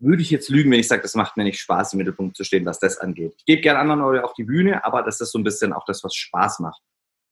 würde 0.01 0.23
ich 0.23 0.31
jetzt 0.31 0.49
lügen, 0.49 0.71
wenn 0.71 0.81
ich 0.81 0.89
sage, 0.89 1.03
das 1.03 1.15
macht 1.15 1.37
mir 1.37 1.45
nicht 1.45 1.61
Spaß, 1.61 1.93
im 1.93 1.99
Mittelpunkt 1.99 2.37
zu 2.37 2.43
stehen, 2.43 2.65
was 2.65 2.79
das 2.79 2.99
angeht. 2.99 3.35
Ich 3.37 3.45
gebe 3.45 3.61
gerne 3.61 3.79
anderen 3.79 4.01
Leute 4.01 4.25
auf 4.25 4.33
die 4.33 4.45
Bühne, 4.45 4.85
aber 4.85 5.03
das 5.03 5.21
ist 5.21 5.31
so 5.31 5.39
ein 5.39 5.45
bisschen 5.45 5.73
auch 5.73 5.85
das, 5.85 6.03
was 6.03 6.15
Spaß 6.15 6.61
macht. 6.61 6.81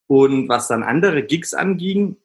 Und 0.06 0.48
was 0.48 0.68
dann 0.68 0.82
andere 0.82 1.22
Gigs 1.22 1.54
anging, 1.54 2.18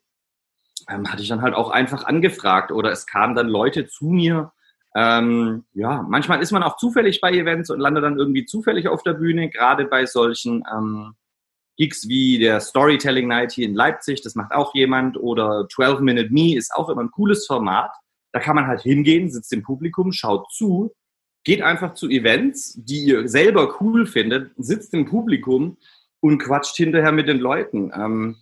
ähm, 0.88 1.10
hatte 1.10 1.22
ich 1.22 1.28
dann 1.28 1.42
halt 1.42 1.54
auch 1.54 1.70
einfach 1.70 2.04
angefragt 2.04 2.72
oder 2.72 2.92
es 2.92 3.06
kamen 3.06 3.34
dann 3.34 3.48
Leute 3.48 3.86
zu 3.86 4.06
mir. 4.06 4.52
Ähm, 4.96 5.64
ja, 5.72 6.04
manchmal 6.08 6.40
ist 6.40 6.52
man 6.52 6.62
auch 6.62 6.76
zufällig 6.76 7.20
bei 7.20 7.32
Events 7.32 7.70
und 7.70 7.80
landet 7.80 8.04
dann 8.04 8.18
irgendwie 8.18 8.44
zufällig 8.44 8.88
auf 8.88 9.02
der 9.02 9.14
Bühne, 9.14 9.50
gerade 9.50 9.86
bei 9.86 10.06
solchen 10.06 10.62
ähm, 10.72 11.14
Gigs 11.76 12.08
wie 12.08 12.38
der 12.38 12.60
Storytelling 12.60 13.26
Night 13.26 13.52
hier 13.52 13.66
in 13.66 13.74
Leipzig, 13.74 14.22
das 14.22 14.36
macht 14.36 14.52
auch 14.52 14.74
jemand, 14.74 15.16
oder 15.16 15.66
12 15.68 16.00
Minute 16.00 16.30
Me 16.30 16.56
ist 16.56 16.72
auch 16.72 16.88
immer 16.88 17.02
ein 17.02 17.10
cooles 17.10 17.46
Format. 17.46 17.90
Da 18.32 18.38
kann 18.38 18.54
man 18.54 18.66
halt 18.66 18.82
hingehen, 18.82 19.30
sitzt 19.30 19.52
im 19.52 19.62
Publikum, 19.62 20.12
schaut 20.12 20.52
zu, 20.52 20.92
geht 21.44 21.62
einfach 21.62 21.94
zu 21.94 22.08
Events, 22.08 22.74
die 22.76 23.04
ihr 23.04 23.28
selber 23.28 23.80
cool 23.80 24.06
findet, 24.06 24.52
sitzt 24.56 24.94
im 24.94 25.06
Publikum 25.06 25.76
und 26.20 26.38
quatscht 26.38 26.76
hinterher 26.76 27.12
mit 27.12 27.28
den 27.28 27.38
Leuten. 27.38 27.92
Ähm, 27.94 28.36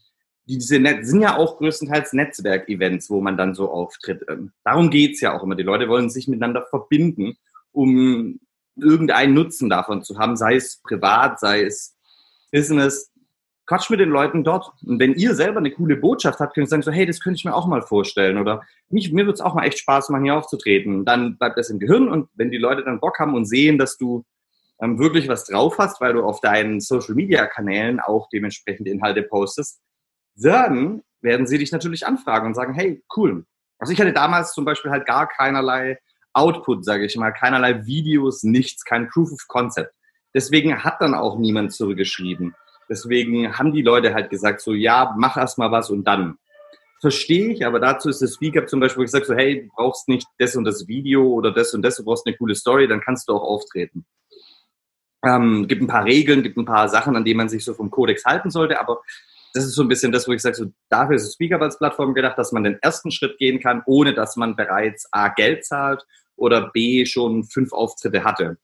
diese 0.46 0.78
Net 0.78 1.06
sind 1.06 1.20
ja 1.20 1.36
auch 1.36 1.58
größtenteils 1.58 2.12
Netzwerkevents, 2.12 3.10
wo 3.10 3.20
man 3.20 3.36
dann 3.36 3.54
so 3.54 3.70
auftritt. 3.70 4.24
Ähm, 4.28 4.52
darum 4.64 4.90
geht's 4.90 5.20
ja 5.20 5.36
auch 5.36 5.42
immer. 5.42 5.54
Die 5.54 5.62
Leute 5.62 5.88
wollen 5.88 6.10
sich 6.10 6.28
miteinander 6.28 6.66
verbinden, 6.68 7.36
um 7.70 8.40
irgendeinen 8.76 9.34
Nutzen 9.34 9.70
davon 9.70 10.02
zu 10.02 10.18
haben, 10.18 10.36
sei 10.36 10.56
es 10.56 10.80
privat, 10.82 11.38
sei 11.38 11.62
es 11.64 11.94
Business 12.50 13.12
quatsch 13.66 13.90
mit 13.90 14.00
den 14.00 14.10
Leuten 14.10 14.44
dort. 14.44 14.70
Und 14.84 14.98
wenn 14.98 15.14
ihr 15.14 15.34
selber 15.34 15.58
eine 15.58 15.70
coole 15.70 15.96
Botschaft 15.96 16.40
habt, 16.40 16.54
könnt 16.54 16.66
ihr 16.66 16.70
sagen 16.70 16.82
so, 16.82 16.90
hey, 16.90 17.06
das 17.06 17.20
könnte 17.20 17.38
ich 17.38 17.44
mir 17.44 17.54
auch 17.54 17.66
mal 17.66 17.82
vorstellen. 17.82 18.38
Oder 18.38 18.62
mich, 18.88 19.12
mir 19.12 19.26
wird 19.26 19.36
es 19.36 19.40
auch 19.40 19.54
mal 19.54 19.64
echt 19.64 19.78
Spaß 19.78 20.10
machen, 20.10 20.24
hier 20.24 20.36
aufzutreten. 20.36 21.04
Dann 21.04 21.38
bleibt 21.38 21.58
das 21.58 21.70
im 21.70 21.78
Gehirn 21.78 22.08
und 22.08 22.28
wenn 22.34 22.50
die 22.50 22.58
Leute 22.58 22.84
dann 22.84 23.00
Bock 23.00 23.18
haben 23.18 23.34
und 23.34 23.46
sehen, 23.46 23.78
dass 23.78 23.96
du 23.96 24.24
ähm, 24.80 24.98
wirklich 24.98 25.28
was 25.28 25.44
drauf 25.44 25.78
hast, 25.78 26.00
weil 26.00 26.14
du 26.14 26.24
auf 26.24 26.40
deinen 26.40 26.80
Social-Media-Kanälen 26.80 28.00
auch 28.00 28.28
dementsprechend 28.30 28.88
Inhalte 28.88 29.22
postest, 29.22 29.80
dann 30.34 31.02
werden 31.20 31.46
sie 31.46 31.58
dich 31.58 31.72
natürlich 31.72 32.06
anfragen 32.06 32.48
und 32.48 32.54
sagen, 32.54 32.74
hey, 32.74 33.02
cool. 33.16 33.44
Also 33.78 33.92
ich 33.92 34.00
hatte 34.00 34.12
damals 34.12 34.52
zum 34.52 34.64
Beispiel 34.64 34.90
halt 34.90 35.06
gar 35.06 35.28
keinerlei 35.28 35.98
Output, 36.34 36.84
sage 36.84 37.04
ich 37.04 37.16
mal, 37.16 37.32
keinerlei 37.32 37.84
Videos, 37.84 38.42
nichts, 38.42 38.84
kein 38.84 39.08
Proof 39.08 39.32
of 39.32 39.48
Concept. 39.48 39.92
Deswegen 40.34 40.82
hat 40.82 41.00
dann 41.00 41.14
auch 41.14 41.38
niemand 41.38 41.72
zurückgeschrieben. 41.72 42.54
Deswegen 42.88 43.58
haben 43.58 43.72
die 43.72 43.82
Leute 43.82 44.14
halt 44.14 44.30
gesagt, 44.30 44.60
so 44.60 44.72
ja, 44.72 45.14
mach 45.16 45.36
erst 45.36 45.58
mal 45.58 45.70
was 45.70 45.90
und 45.90 46.04
dann. 46.04 46.38
Verstehe 47.00 47.52
ich, 47.52 47.66
aber 47.66 47.80
dazu 47.80 48.08
ist 48.08 48.22
das 48.22 48.34
Speaker 48.34 48.66
zum 48.66 48.80
Beispiel, 48.80 49.00
wo 49.00 49.04
ich 49.04 49.10
sage 49.10 49.24
so, 49.24 49.34
hey, 49.34 49.62
du 49.62 49.68
brauchst 49.74 50.08
nicht 50.08 50.26
das 50.38 50.54
und 50.56 50.64
das 50.64 50.86
Video 50.86 51.26
oder 51.26 51.52
das 51.52 51.74
und 51.74 51.82
das, 51.82 51.96
du 51.96 52.04
brauchst 52.04 52.26
eine 52.26 52.36
coole 52.36 52.54
Story, 52.54 52.86
dann 52.86 53.00
kannst 53.00 53.28
du 53.28 53.34
auch 53.34 53.42
auftreten. 53.42 54.06
Ähm, 55.24 55.66
gibt 55.68 55.82
ein 55.82 55.88
paar 55.88 56.04
Regeln, 56.04 56.42
gibt 56.42 56.56
ein 56.56 56.64
paar 56.64 56.88
Sachen, 56.88 57.16
an 57.16 57.24
denen 57.24 57.38
man 57.38 57.48
sich 57.48 57.64
so 57.64 57.74
vom 57.74 57.90
Kodex 57.90 58.24
halten 58.24 58.50
sollte, 58.50 58.80
aber 58.80 59.02
das 59.52 59.64
ist 59.64 59.74
so 59.74 59.82
ein 59.82 59.88
bisschen 59.88 60.12
das, 60.12 60.26
wo 60.26 60.32
ich 60.32 60.42
sage, 60.42 60.56
so 60.56 60.72
dafür 60.88 61.16
ist 61.16 61.34
Speaker 61.34 61.60
als 61.60 61.78
Plattform 61.78 62.14
gedacht, 62.14 62.38
dass 62.38 62.52
man 62.52 62.64
den 62.64 62.78
ersten 62.80 63.10
Schritt 63.10 63.38
gehen 63.38 63.60
kann, 63.60 63.82
ohne 63.86 64.14
dass 64.14 64.36
man 64.36 64.56
bereits 64.56 65.06
A 65.12 65.28
Geld 65.28 65.64
zahlt 65.64 66.06
oder 66.36 66.70
B 66.70 67.04
schon 67.04 67.44
fünf 67.44 67.72
Auftritte 67.72 68.24
hatte. 68.24 68.58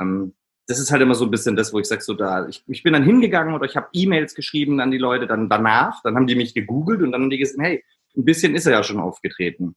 Ähm, 0.00 0.34
das 0.66 0.78
ist 0.78 0.90
halt 0.90 1.00
immer 1.00 1.14
so 1.14 1.24
ein 1.24 1.30
bisschen 1.30 1.56
das, 1.56 1.72
wo 1.72 1.78
ich 1.78 1.86
sage, 1.86 2.02
so 2.02 2.14
da, 2.14 2.48
ich, 2.48 2.64
ich 2.66 2.82
bin 2.82 2.92
dann 2.92 3.04
hingegangen 3.04 3.54
oder 3.54 3.66
ich 3.66 3.76
habe 3.76 3.88
E-Mails 3.92 4.34
geschrieben 4.34 4.80
an 4.80 4.90
die 4.90 4.98
Leute, 4.98 5.26
dann 5.26 5.48
danach, 5.48 6.02
dann 6.02 6.16
haben 6.16 6.26
die 6.26 6.34
mich 6.34 6.54
gegoogelt 6.54 7.02
und 7.02 7.12
dann 7.12 7.22
haben 7.22 7.30
die 7.30 7.38
gesagt, 7.38 7.60
hey, 7.60 7.84
ein 8.16 8.24
bisschen 8.24 8.54
ist 8.54 8.66
er 8.66 8.72
ja 8.72 8.82
schon 8.82 8.98
aufgetreten. 8.98 9.76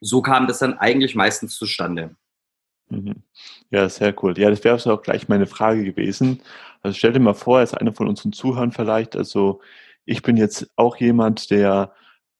so 0.00 0.22
kam 0.22 0.46
das 0.46 0.58
dann 0.58 0.78
eigentlich 0.78 1.14
meistens 1.14 1.56
zustande. 1.56 2.16
Mhm. 2.88 3.22
Ja, 3.70 3.88
sehr 3.88 4.14
cool. 4.22 4.38
Ja, 4.38 4.50
das 4.50 4.64
wäre 4.64 4.80
auch 4.92 5.02
gleich 5.02 5.28
meine 5.28 5.46
Frage 5.46 5.84
gewesen. 5.84 6.40
Also 6.82 6.96
stell 6.96 7.12
dir 7.12 7.20
mal 7.20 7.34
vor, 7.34 7.58
als 7.58 7.74
einer 7.74 7.92
von 7.92 8.08
unseren 8.08 8.32
Zuhörern 8.32 8.72
vielleicht, 8.72 9.16
also 9.16 9.60
ich 10.04 10.22
bin 10.22 10.36
jetzt 10.36 10.70
auch 10.76 10.96
jemand, 10.96 11.50
der 11.50 11.94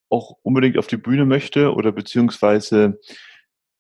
auch 0.08 0.36
unbedingt 0.42 0.78
auf 0.78 0.88
die 0.88 0.96
Bühne 0.96 1.24
möchte 1.24 1.72
oder 1.74 1.92
beziehungsweise 1.92 3.00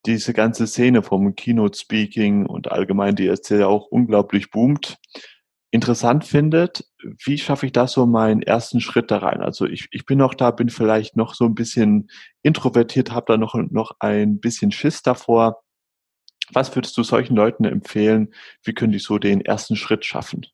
diese 0.06 0.32
ganze 0.32 0.66
Szene 0.66 1.02
vom 1.02 1.34
Keynote 1.34 1.78
Speaking 1.78 2.46
und 2.46 2.70
allgemein 2.70 3.16
die 3.16 3.26
erzähle 3.26 3.68
auch 3.68 3.86
unglaublich 3.86 4.50
boomt, 4.50 4.98
interessant 5.70 6.24
findet, 6.24 6.84
wie 7.24 7.38
schaffe 7.38 7.66
ich 7.66 7.72
da 7.72 7.86
so 7.86 8.06
meinen 8.06 8.42
ersten 8.42 8.80
Schritt 8.80 9.10
da 9.10 9.18
rein? 9.18 9.40
Also 9.40 9.66
ich, 9.66 9.88
ich 9.90 10.04
bin 10.04 10.18
noch 10.18 10.34
da, 10.34 10.50
bin 10.50 10.68
vielleicht 10.68 11.16
noch 11.16 11.34
so 11.34 11.44
ein 11.46 11.54
bisschen 11.54 12.08
introvertiert, 12.42 13.12
habe 13.12 13.32
da 13.32 13.36
noch, 13.38 13.54
noch 13.54 13.92
ein 13.98 14.38
bisschen 14.38 14.70
Schiss 14.70 15.02
davor. 15.02 15.62
Was 16.52 16.74
würdest 16.74 16.96
du 16.96 17.02
solchen 17.02 17.36
Leuten 17.36 17.64
empfehlen? 17.64 18.32
Wie 18.62 18.74
können 18.74 18.92
die 18.92 18.98
so 18.98 19.18
den 19.18 19.40
ersten 19.40 19.76
Schritt 19.76 20.04
schaffen? 20.04 20.46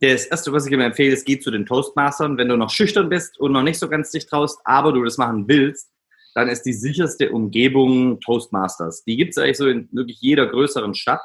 Das 0.00 0.26
erste, 0.26 0.52
was 0.52 0.66
ich 0.66 0.72
immer 0.72 0.84
empfehle, 0.84 1.14
ist, 1.14 1.24
geh 1.24 1.38
zu 1.38 1.50
den 1.50 1.66
Toastmastern. 1.66 2.36
Wenn 2.36 2.48
du 2.48 2.56
noch 2.56 2.70
schüchtern 2.70 3.08
bist 3.08 3.38
und 3.38 3.52
noch 3.52 3.62
nicht 3.62 3.78
so 3.78 3.88
ganz 3.88 4.10
dich 4.10 4.26
traust, 4.26 4.58
aber 4.64 4.92
du 4.92 5.04
das 5.04 5.18
machen 5.18 5.48
willst, 5.48 5.90
dann 6.34 6.48
ist 6.48 6.62
die 6.62 6.72
sicherste 6.72 7.30
Umgebung 7.30 8.20
Toastmasters. 8.20 9.04
Die 9.04 9.16
gibt 9.16 9.30
es 9.30 9.38
eigentlich 9.38 9.56
so 9.56 9.68
in 9.68 9.88
wirklich 9.92 10.20
jeder 10.20 10.46
größeren 10.46 10.94
Stadt. 10.94 11.22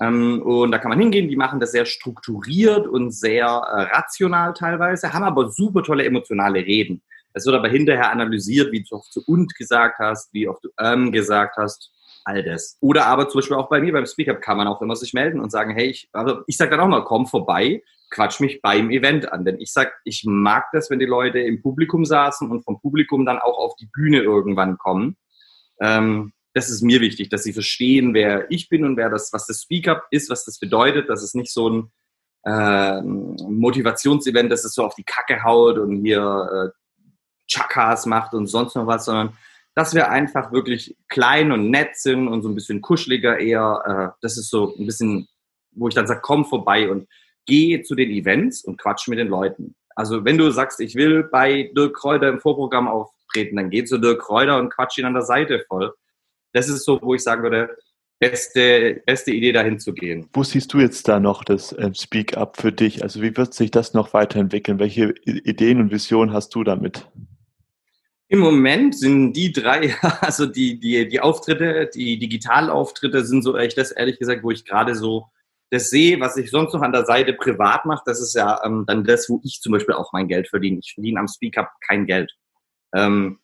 Ähm, 0.00 0.42
und 0.42 0.72
da 0.72 0.78
kann 0.78 0.88
man 0.88 0.98
hingehen, 0.98 1.28
die 1.28 1.36
machen 1.36 1.60
das 1.60 1.72
sehr 1.72 1.86
strukturiert 1.86 2.88
und 2.88 3.12
sehr 3.12 3.46
äh, 3.46 3.96
rational 3.96 4.54
teilweise, 4.54 5.12
haben 5.12 5.24
aber 5.24 5.50
super 5.50 5.82
tolle 5.82 6.04
emotionale 6.04 6.60
Reden. 6.60 7.02
Es 7.32 7.46
wird 7.46 7.54
aber 7.54 7.68
hinterher 7.68 8.10
analysiert, 8.10 8.72
wie 8.72 8.82
du 8.82 8.96
oft 8.96 9.12
zu 9.12 9.22
und 9.26 9.54
gesagt 9.54 9.98
hast, 10.00 10.32
wie 10.32 10.48
oft 10.48 10.64
du 10.64 10.70
ähm 10.80 11.12
gesagt 11.12 11.56
hast, 11.56 11.92
all 12.24 12.42
das. 12.42 12.76
Oder 12.80 13.06
aber 13.06 13.28
zum 13.28 13.40
Beispiel 13.40 13.56
auch 13.56 13.68
bei 13.68 13.80
mir 13.80 13.92
beim 13.92 14.06
Speakup 14.06 14.40
kann 14.40 14.56
man 14.56 14.66
auch 14.66 14.82
immer 14.82 14.96
sich 14.96 15.12
melden 15.12 15.40
und 15.40 15.50
sagen, 15.50 15.72
hey, 15.72 15.86
ich, 15.86 16.08
also 16.12 16.42
ich 16.46 16.56
sage 16.56 16.70
dann 16.70 16.80
auch 16.80 16.88
mal, 16.88 17.04
komm 17.04 17.26
vorbei, 17.26 17.82
quatsch 18.10 18.40
mich 18.40 18.60
beim 18.62 18.90
Event 18.90 19.32
an. 19.32 19.44
Denn 19.44 19.60
ich 19.60 19.72
sag, 19.72 19.92
ich 20.04 20.24
mag 20.26 20.66
das, 20.72 20.90
wenn 20.90 20.98
die 20.98 21.06
Leute 21.06 21.38
im 21.38 21.62
Publikum 21.62 22.04
saßen 22.04 22.50
und 22.50 22.64
vom 22.64 22.80
Publikum 22.80 23.24
dann 23.24 23.38
auch 23.38 23.58
auf 23.58 23.76
die 23.76 23.86
Bühne 23.86 24.20
irgendwann 24.20 24.78
kommen. 24.78 25.16
Ähm, 25.80 26.32
das 26.52 26.68
ist 26.68 26.82
mir 26.82 27.00
wichtig, 27.00 27.28
dass 27.28 27.44
sie 27.44 27.52
verstehen, 27.52 28.12
wer 28.12 28.50
ich 28.50 28.68
bin 28.68 28.84
und 28.84 28.96
wer 28.96 29.08
das, 29.08 29.32
was 29.32 29.46
das 29.46 29.62
Speak-up 29.62 30.06
ist, 30.10 30.30
was 30.30 30.44
das 30.44 30.58
bedeutet, 30.58 31.08
dass 31.08 31.22
es 31.22 31.34
nicht 31.34 31.52
so 31.52 31.70
ein 31.70 31.92
äh, 32.44 33.02
Motivationsevent, 33.02 34.50
dass 34.50 34.64
es 34.64 34.74
so 34.74 34.84
auf 34.84 34.94
die 34.94 35.04
Kacke 35.04 35.44
haut 35.44 35.78
und 35.78 36.04
hier 36.04 36.72
äh, 36.74 36.80
Chakas 37.46 38.06
macht 38.06 38.34
und 38.34 38.46
sonst 38.46 38.74
noch 38.74 38.86
was, 38.86 39.04
sondern 39.04 39.36
dass 39.74 39.94
wir 39.94 40.10
einfach 40.10 40.52
wirklich 40.52 40.96
klein 41.08 41.52
und 41.52 41.70
nett 41.70 41.96
sind 41.96 42.28
und 42.28 42.42
so 42.42 42.48
ein 42.48 42.54
bisschen 42.54 42.80
kuscheliger 42.80 43.38
eher. 43.38 44.12
Äh, 44.12 44.18
das 44.20 44.36
ist 44.36 44.50
so 44.50 44.74
ein 44.76 44.86
bisschen, 44.86 45.28
wo 45.72 45.88
ich 45.88 45.94
dann 45.94 46.06
sage, 46.06 46.20
komm 46.22 46.44
vorbei 46.44 46.90
und 46.90 47.08
geh 47.46 47.82
zu 47.82 47.94
den 47.94 48.10
Events 48.10 48.64
und 48.64 48.78
quatsch 48.78 49.08
mit 49.08 49.18
den 49.18 49.28
Leuten. 49.28 49.74
Also 49.94 50.24
wenn 50.24 50.38
du 50.38 50.50
sagst, 50.50 50.80
ich 50.80 50.94
will 50.94 51.24
bei 51.24 51.70
Dirk 51.76 51.94
Kräuter 51.94 52.28
im 52.28 52.40
Vorprogramm 52.40 52.88
auftreten, 52.88 53.56
dann 53.56 53.70
geh 53.70 53.84
zu 53.84 53.98
Dirk 53.98 54.20
Kräuter 54.20 54.58
und 54.58 54.70
quatsch 54.70 54.98
ihn 54.98 55.04
an 55.04 55.14
der 55.14 55.22
Seite 55.22 55.64
voll 55.68 55.92
das 56.52 56.68
ist 56.68 56.84
so, 56.84 57.00
wo 57.02 57.14
ich 57.14 57.22
sagen 57.22 57.42
würde, 57.42 57.76
beste, 58.18 59.02
beste 59.06 59.32
Idee 59.32 59.52
dahin 59.52 59.78
zu 59.78 59.92
gehen. 59.92 60.28
Wo 60.32 60.42
siehst 60.42 60.72
du 60.72 60.78
jetzt 60.78 61.08
da 61.08 61.20
noch 61.20 61.44
das 61.44 61.72
äh, 61.72 61.92
Speak 61.94 62.36
Up 62.36 62.60
für 62.60 62.72
dich? 62.72 63.02
Also 63.02 63.22
wie 63.22 63.36
wird 63.36 63.54
sich 63.54 63.70
das 63.70 63.94
noch 63.94 64.12
weiterentwickeln? 64.12 64.78
Welche 64.78 65.14
Ideen 65.24 65.80
und 65.80 65.90
Visionen 65.90 66.32
hast 66.32 66.54
du 66.54 66.64
damit? 66.64 67.08
Im 68.32 68.38
Moment 68.38 68.96
sind 68.96 69.32
die 69.32 69.52
drei, 69.52 69.92
also 70.20 70.46
die, 70.46 70.78
die, 70.78 71.08
die 71.08 71.20
Auftritte, 71.20 71.90
die 71.92 72.16
Digitalauftritte 72.16 73.24
sind 73.24 73.42
so 73.42 73.56
echt 73.56 73.76
das, 73.76 73.90
ehrlich 73.90 74.20
gesagt, 74.20 74.44
wo 74.44 74.52
ich 74.52 74.64
gerade 74.64 74.94
so 74.94 75.26
das 75.70 75.90
sehe, 75.90 76.20
was 76.20 76.36
ich 76.36 76.48
sonst 76.50 76.72
noch 76.72 76.82
an 76.82 76.92
der 76.92 77.04
Seite 77.04 77.32
privat 77.32 77.86
mache, 77.86 78.04
das 78.06 78.20
ist 78.20 78.34
ja 78.34 78.64
ähm, 78.64 78.84
dann 78.86 79.02
das, 79.02 79.28
wo 79.28 79.40
ich 79.42 79.60
zum 79.60 79.72
Beispiel 79.72 79.96
auch 79.96 80.12
mein 80.12 80.28
Geld 80.28 80.48
verdiene. 80.48 80.78
Ich 80.78 80.94
verdiene 80.94 81.18
am 81.18 81.26
Speak 81.26 81.58
Up 81.58 81.72
kein 81.84 82.06
Geld. 82.06 82.32
Ähm, 82.94 83.40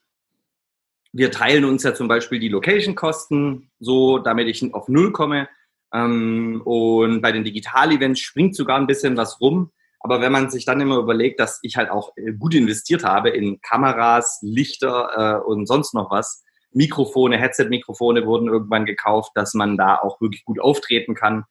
wir 1.12 1.32
teilen 1.32 1.64
uns 1.64 1.82
ja 1.82 1.92
zum 1.92 2.06
Beispiel 2.06 2.38
die 2.38 2.48
Location-Kosten, 2.48 3.72
so 3.80 4.18
damit 4.18 4.46
ich 4.46 4.72
auf 4.72 4.86
Null 4.86 5.10
komme. 5.10 5.48
Ähm, 5.92 6.62
und 6.64 7.22
bei 7.22 7.32
den 7.32 7.42
Digital-Events 7.42 8.20
springt 8.20 8.54
sogar 8.54 8.78
ein 8.78 8.86
bisschen 8.86 9.16
was 9.16 9.40
rum. 9.40 9.72
Aber 10.06 10.20
wenn 10.20 10.30
man 10.30 10.50
sich 10.50 10.64
dann 10.64 10.80
immer 10.80 10.98
überlegt, 10.98 11.40
dass 11.40 11.58
ich 11.62 11.76
halt 11.76 11.90
auch 11.90 12.12
äh, 12.16 12.32
gut 12.32 12.54
investiert 12.54 13.02
habe 13.02 13.30
in 13.30 13.60
Kameras, 13.60 14.38
Lichter 14.40 15.40
äh, 15.42 15.44
und 15.44 15.66
sonst 15.66 15.94
noch 15.94 16.12
was, 16.12 16.44
Mikrofone, 16.70 17.36
Headset-Mikrofone 17.38 18.24
wurden 18.24 18.46
irgendwann 18.46 18.84
gekauft, 18.84 19.32
dass 19.34 19.52
man 19.54 19.76
da 19.76 19.96
auch 19.96 20.20
wirklich 20.20 20.44
gut 20.44 20.60
auftreten 20.60 21.16
kann. 21.16 21.44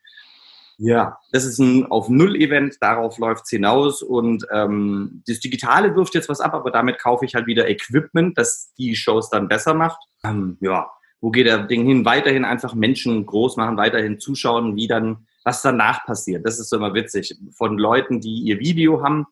Ja, 0.78 1.18
das 1.34 1.44
ist 1.44 1.60
ein 1.60 1.86
auf 1.86 2.08
Null-Event, 2.08 2.78
darauf 2.80 3.18
läuft's 3.18 3.50
hinaus 3.50 4.02
und 4.02 4.48
ähm, 4.50 5.22
das 5.28 5.42
Digitale 5.42 5.94
wirft 5.98 6.16
jetzt 6.16 6.30
was 6.30 6.40
ab, 6.40 6.54
aber 6.54 6.72
damit 6.72 6.98
kaufe 6.98 7.26
ich 7.26 7.36
halt 7.36 7.48
wieder 7.48 7.68
Equipment, 7.70 8.38
das 8.38 8.72
die 8.78 8.96
Shows 8.96 9.30
dann 9.30 9.50
besser 9.50 9.74
macht. 9.74 10.00
Ähm, 10.24 10.56
ja, 10.62 10.90
wo 11.20 11.30
geht 11.30 11.48
der 11.48 11.64
Ding 11.64 11.86
hin? 11.86 12.06
Weiterhin 12.06 12.46
einfach 12.46 12.74
Menschen 12.74 13.26
groß 13.26 13.58
machen, 13.58 13.76
weiterhin 13.76 14.18
zuschauen, 14.18 14.78
wie 14.78 14.88
dann, 14.88 15.28
was 15.46 15.62
danach 15.62 16.06
passiert. 16.06 16.46
Das 16.46 16.60
ist 16.60 16.70
so 16.70 16.76
immer 16.76 16.94
witzig. 16.94 17.38
Von 17.52 17.78
Leuten, 17.78 18.20
die 18.20 18.42
ihr 18.42 18.60
Video 18.60 19.02
haben, 19.02 19.28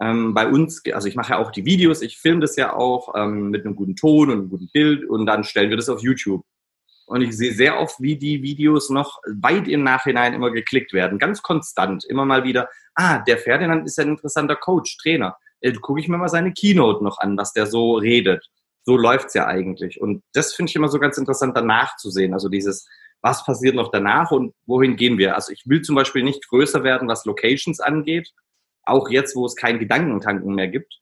ähm, 0.00 0.32
bei 0.32 0.48
uns, 0.48 0.82
also 0.92 1.06
ich 1.06 1.14
mache 1.14 1.34
ja 1.34 1.38
auch 1.38 1.52
die 1.52 1.66
Videos, 1.66 2.00
ich 2.00 2.18
filme 2.18 2.40
das 2.40 2.56
ja 2.56 2.72
auch 2.72 3.14
ähm, 3.14 3.50
mit 3.50 3.64
einem 3.64 3.76
guten 3.76 3.94
Ton 3.94 4.30
und 4.30 4.38
einem 4.38 4.48
guten 4.48 4.70
Bild 4.72 5.04
und 5.08 5.26
dann 5.26 5.44
stellen 5.44 5.68
wir 5.68 5.76
das 5.76 5.90
auf 5.90 6.00
YouTube. 6.00 6.42
Und 7.06 7.20
ich 7.22 7.36
sehe 7.36 7.52
sehr 7.52 7.78
oft, 7.78 8.00
wie 8.00 8.16
die 8.16 8.42
Videos 8.42 8.88
noch 8.88 9.20
weit 9.26 9.68
im 9.68 9.82
Nachhinein 9.82 10.32
immer 10.32 10.50
geklickt 10.50 10.92
werden. 10.92 11.18
Ganz 11.18 11.42
konstant. 11.42 12.04
Immer 12.04 12.24
mal 12.24 12.44
wieder, 12.44 12.68
ah, 12.94 13.18
der 13.18 13.36
Ferdinand 13.36 13.84
ist 13.84 13.98
ein 13.98 14.08
interessanter 14.08 14.56
Coach, 14.56 14.96
Trainer. 14.96 15.36
Äh, 15.60 15.72
gucke 15.72 16.00
ich 16.00 16.08
mir 16.08 16.16
mal 16.16 16.28
seine 16.28 16.52
Keynote 16.52 17.04
noch 17.04 17.18
an, 17.18 17.36
was 17.36 17.52
der 17.52 17.66
so 17.66 17.94
redet. 17.94 18.48
So 18.84 18.96
läuft's 18.96 19.34
ja 19.34 19.46
eigentlich. 19.46 20.00
Und 20.00 20.22
das 20.32 20.54
finde 20.54 20.70
ich 20.70 20.76
immer 20.76 20.88
so 20.88 20.98
ganz 20.98 21.18
interessant 21.18 21.54
danach 21.56 21.96
zu 21.96 22.10
sehen. 22.10 22.32
Also 22.32 22.48
dieses, 22.48 22.88
was 23.22 23.44
passiert 23.44 23.74
noch 23.74 23.90
danach 23.90 24.30
und 24.30 24.54
wohin 24.66 24.96
gehen 24.96 25.18
wir? 25.18 25.34
Also 25.34 25.52
ich 25.52 25.62
will 25.66 25.82
zum 25.82 25.94
Beispiel 25.94 26.22
nicht 26.22 26.48
größer 26.48 26.84
werden, 26.84 27.08
was 27.08 27.24
Locations 27.24 27.80
angeht. 27.80 28.32
Auch 28.84 29.10
jetzt, 29.10 29.36
wo 29.36 29.44
es 29.44 29.56
kein 29.56 29.78
Gedankentanken 29.78 30.54
mehr 30.54 30.68
gibt. 30.68 31.00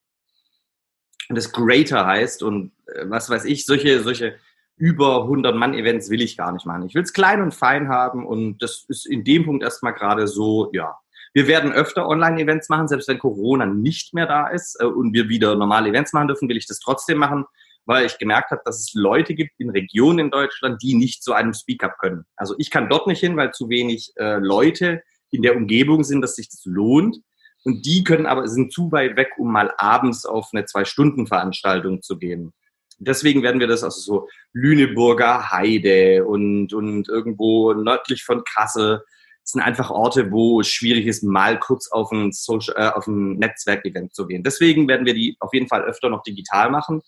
Und 1.29 1.37
das 1.37 1.53
Greater 1.53 2.07
heißt 2.07 2.43
und 2.43 2.73
äh, 2.87 3.05
was 3.09 3.31
weiß 3.31 3.45
ich, 3.45 3.67
solche, 3.67 4.01
solche 4.01 4.37
über 4.77 5.23
100 5.23 5.55
Mann 5.55 5.75
Events 5.75 6.09
will 6.09 6.23
ich 6.23 6.37
gar 6.37 6.53
nicht 6.53 6.65
machen. 6.65 6.87
Ich 6.87 6.95
will 6.95 7.03
es 7.03 7.13
klein 7.13 7.43
und 7.43 7.55
fein 7.55 7.89
haben 7.89 8.27
und 8.27 8.59
das 8.63 8.85
ist 8.89 9.07
in 9.07 9.25
dem 9.25 9.45
Punkt 9.45 9.63
erstmal 9.63 9.95
gerade 9.95 10.27
so, 10.27 10.71
ja. 10.73 10.97
Wir 11.35 11.47
werden 11.47 11.73
öfter 11.73 12.09
Online-Events 12.09 12.71
machen, 12.71 12.89
selbst 12.89 13.07
wenn 13.07 13.19
Corona 13.19 13.67
nicht 13.67 14.15
mehr 14.15 14.27
da 14.27 14.49
ist 14.49 14.81
äh, 14.81 14.87
und 14.87 15.13
wir 15.13 15.29
wieder 15.29 15.55
normale 15.57 15.91
Events 15.91 16.13
machen 16.13 16.29
dürfen, 16.29 16.49
will 16.49 16.57
ich 16.57 16.67
das 16.67 16.81
trotzdem 16.81 17.19
machen, 17.19 17.45
weil 17.89 18.05
ich 18.05 18.19
gemerkt 18.19 18.51
habe, 18.51 18.61
dass 18.67 18.79
es 18.79 18.93
Leute 18.93 19.35
gibt 19.35 19.59
in 19.59 19.71
Regionen 19.71 20.19
in 20.19 20.31
Deutschland, 20.31 20.83
die 20.83 20.95
nicht 20.95 21.25
zu 21.25 21.33
einem 21.33 21.55
Speak-up 21.55 21.97
können. 21.99 22.27
Also 22.37 22.55
ich 22.59 22.71
kann 22.71 22.91
dort 22.91 23.07
nicht 23.07 23.21
hin, 23.21 23.35
weil 23.37 23.53
zu 23.53 23.71
wenig 23.71 24.13
äh, 24.17 24.37
Leute 24.37 25.03
in 25.31 25.41
der 25.41 25.57
Umgebung 25.57 26.05
sind, 26.05 26.21
dass 26.21 26.37
sich 26.37 26.51
das 26.51 26.67
lohnt. 26.67 27.17
Und 27.65 27.87
die 27.87 28.05
können 28.05 28.27
aber, 28.27 28.47
sind 28.47 28.75
zu 28.75 28.93
weit 28.93 29.17
weg, 29.17 29.31
um 29.39 29.51
mal 29.51 29.73
abends 29.79 30.27
auf 30.27 30.51
eine 30.53 30.67
Zwei-Stunden-Veranstaltung 30.67 32.03
zu 32.03 32.19
gehen. 32.19 32.53
Deswegen 32.99 33.43
werden 33.43 33.59
wir 33.59 33.69
das 33.69 33.83
also 33.83 34.01
so 34.01 34.29
Lüneburger 34.53 35.51
Heide 35.51 36.27
und, 36.27 36.75
und 36.75 37.09
irgendwo 37.09 37.73
nördlich 37.73 38.23
von 38.23 38.45
Kassel. 38.45 39.03
Das 39.45 39.53
sind 39.53 39.63
einfach 39.63 39.91
Orte, 39.91 40.31
wo 40.31 40.61
es 40.61 40.69
schwierig 40.69 41.07
ist, 41.07 41.23
mal 41.23 41.59
kurz 41.59 41.91
auf 41.91 42.13
ein, 42.13 42.33
äh, 42.77 42.89
auf 42.89 43.07
ein 43.07 43.39
Netzwerkevent 43.39 44.15
zu 44.15 44.27
gehen. 44.27 44.43
Deswegen 44.43 44.89
werden 44.89 45.07
wir 45.07 45.15
die 45.15 45.39
auf 45.41 45.55
jeden 45.55 45.69
Fall 45.69 45.83
öfter 45.85 46.11
noch 46.11 46.23
digital 46.23 46.71
machen 46.71 47.01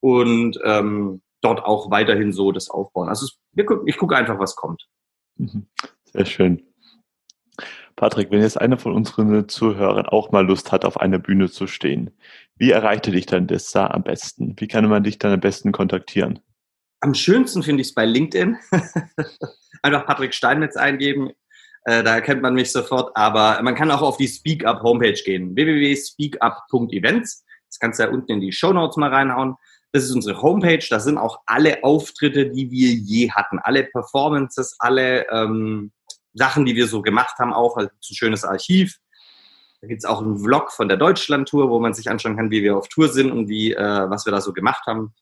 und 0.00 0.58
ähm, 0.64 1.22
dort 1.40 1.64
auch 1.64 1.90
weiterhin 1.90 2.32
so 2.32 2.52
das 2.52 2.70
aufbauen. 2.70 3.08
Also 3.08 3.26
ich 3.54 3.96
gucke 3.96 4.16
einfach, 4.16 4.38
was 4.38 4.56
kommt. 4.56 4.86
Mhm. 5.36 5.66
Sehr 6.04 6.26
schön. 6.26 6.62
Patrick, 7.96 8.30
wenn 8.30 8.40
jetzt 8.40 8.60
einer 8.60 8.78
von 8.78 8.92
unseren 8.92 9.48
Zuhörern 9.48 10.06
auch 10.06 10.32
mal 10.32 10.44
Lust 10.44 10.72
hat, 10.72 10.84
auf 10.84 11.00
einer 11.00 11.18
Bühne 11.18 11.48
zu 11.48 11.66
stehen, 11.66 12.10
wie 12.56 12.70
erreicht 12.70 13.06
dich 13.06 13.26
dann 13.26 13.46
das 13.46 13.70
da 13.70 13.86
am 13.88 14.02
besten? 14.02 14.56
Wie 14.58 14.68
kann 14.68 14.88
man 14.88 15.04
dich 15.04 15.18
dann 15.18 15.32
am 15.32 15.40
besten 15.40 15.70
kontaktieren? 15.72 16.40
Am 17.00 17.14
schönsten 17.14 17.62
finde 17.62 17.82
ich 17.82 17.88
es 17.88 17.94
bei 17.94 18.06
LinkedIn. 18.06 18.56
Einfach 19.82 20.06
Patrick 20.06 20.34
Steinmetz 20.34 20.76
eingeben. 20.76 21.30
Äh, 21.84 22.02
da 22.02 22.14
erkennt 22.14 22.42
man 22.42 22.54
mich 22.54 22.72
sofort. 22.72 23.16
Aber 23.16 23.60
man 23.62 23.74
kann 23.74 23.90
auch 23.90 24.02
auf 24.02 24.16
die 24.16 24.28
Speak 24.28 24.64
Up 24.64 24.82
Homepage 24.82 25.20
gehen. 25.24 25.54
www.speakup.events. 25.54 27.44
Das 27.68 27.78
kannst 27.78 27.98
du 27.98 28.04
ja 28.04 28.10
unten 28.10 28.32
in 28.32 28.40
die 28.40 28.52
Show 28.52 28.72
Notes 28.72 28.96
mal 28.96 29.10
reinhauen. 29.10 29.56
Das 29.94 30.02
ist 30.02 30.12
unsere 30.12 30.42
Homepage. 30.42 30.84
Da 30.90 30.98
sind 30.98 31.18
auch 31.18 31.42
alle 31.46 31.84
Auftritte, 31.84 32.50
die 32.50 32.68
wir 32.68 32.90
je 32.94 33.30
hatten. 33.30 33.60
Alle 33.60 33.84
Performances, 33.84 34.74
alle 34.80 35.24
ähm, 35.30 35.92
Sachen, 36.32 36.64
die 36.64 36.74
wir 36.74 36.88
so 36.88 37.00
gemacht 37.00 37.38
haben, 37.38 37.52
auch 37.52 37.76
also 37.76 37.88
ein 37.90 38.14
schönes 38.14 38.44
Archiv. 38.44 38.98
Da 39.80 39.86
gibt 39.86 40.00
es 40.00 40.04
auch 40.04 40.20
einen 40.20 40.40
Vlog 40.40 40.72
von 40.72 40.88
der 40.88 40.96
Deutschland-Tour, 40.96 41.70
wo 41.70 41.78
man 41.78 41.94
sich 41.94 42.10
anschauen 42.10 42.36
kann, 42.36 42.50
wie 42.50 42.64
wir 42.64 42.76
auf 42.76 42.88
Tour 42.88 43.06
sind 43.06 43.30
und 43.30 43.48
wie, 43.48 43.72
äh, 43.72 44.10
was 44.10 44.26
wir 44.26 44.32
da 44.32 44.40
so 44.40 44.52
gemacht 44.52 44.84
haben. 44.88 45.14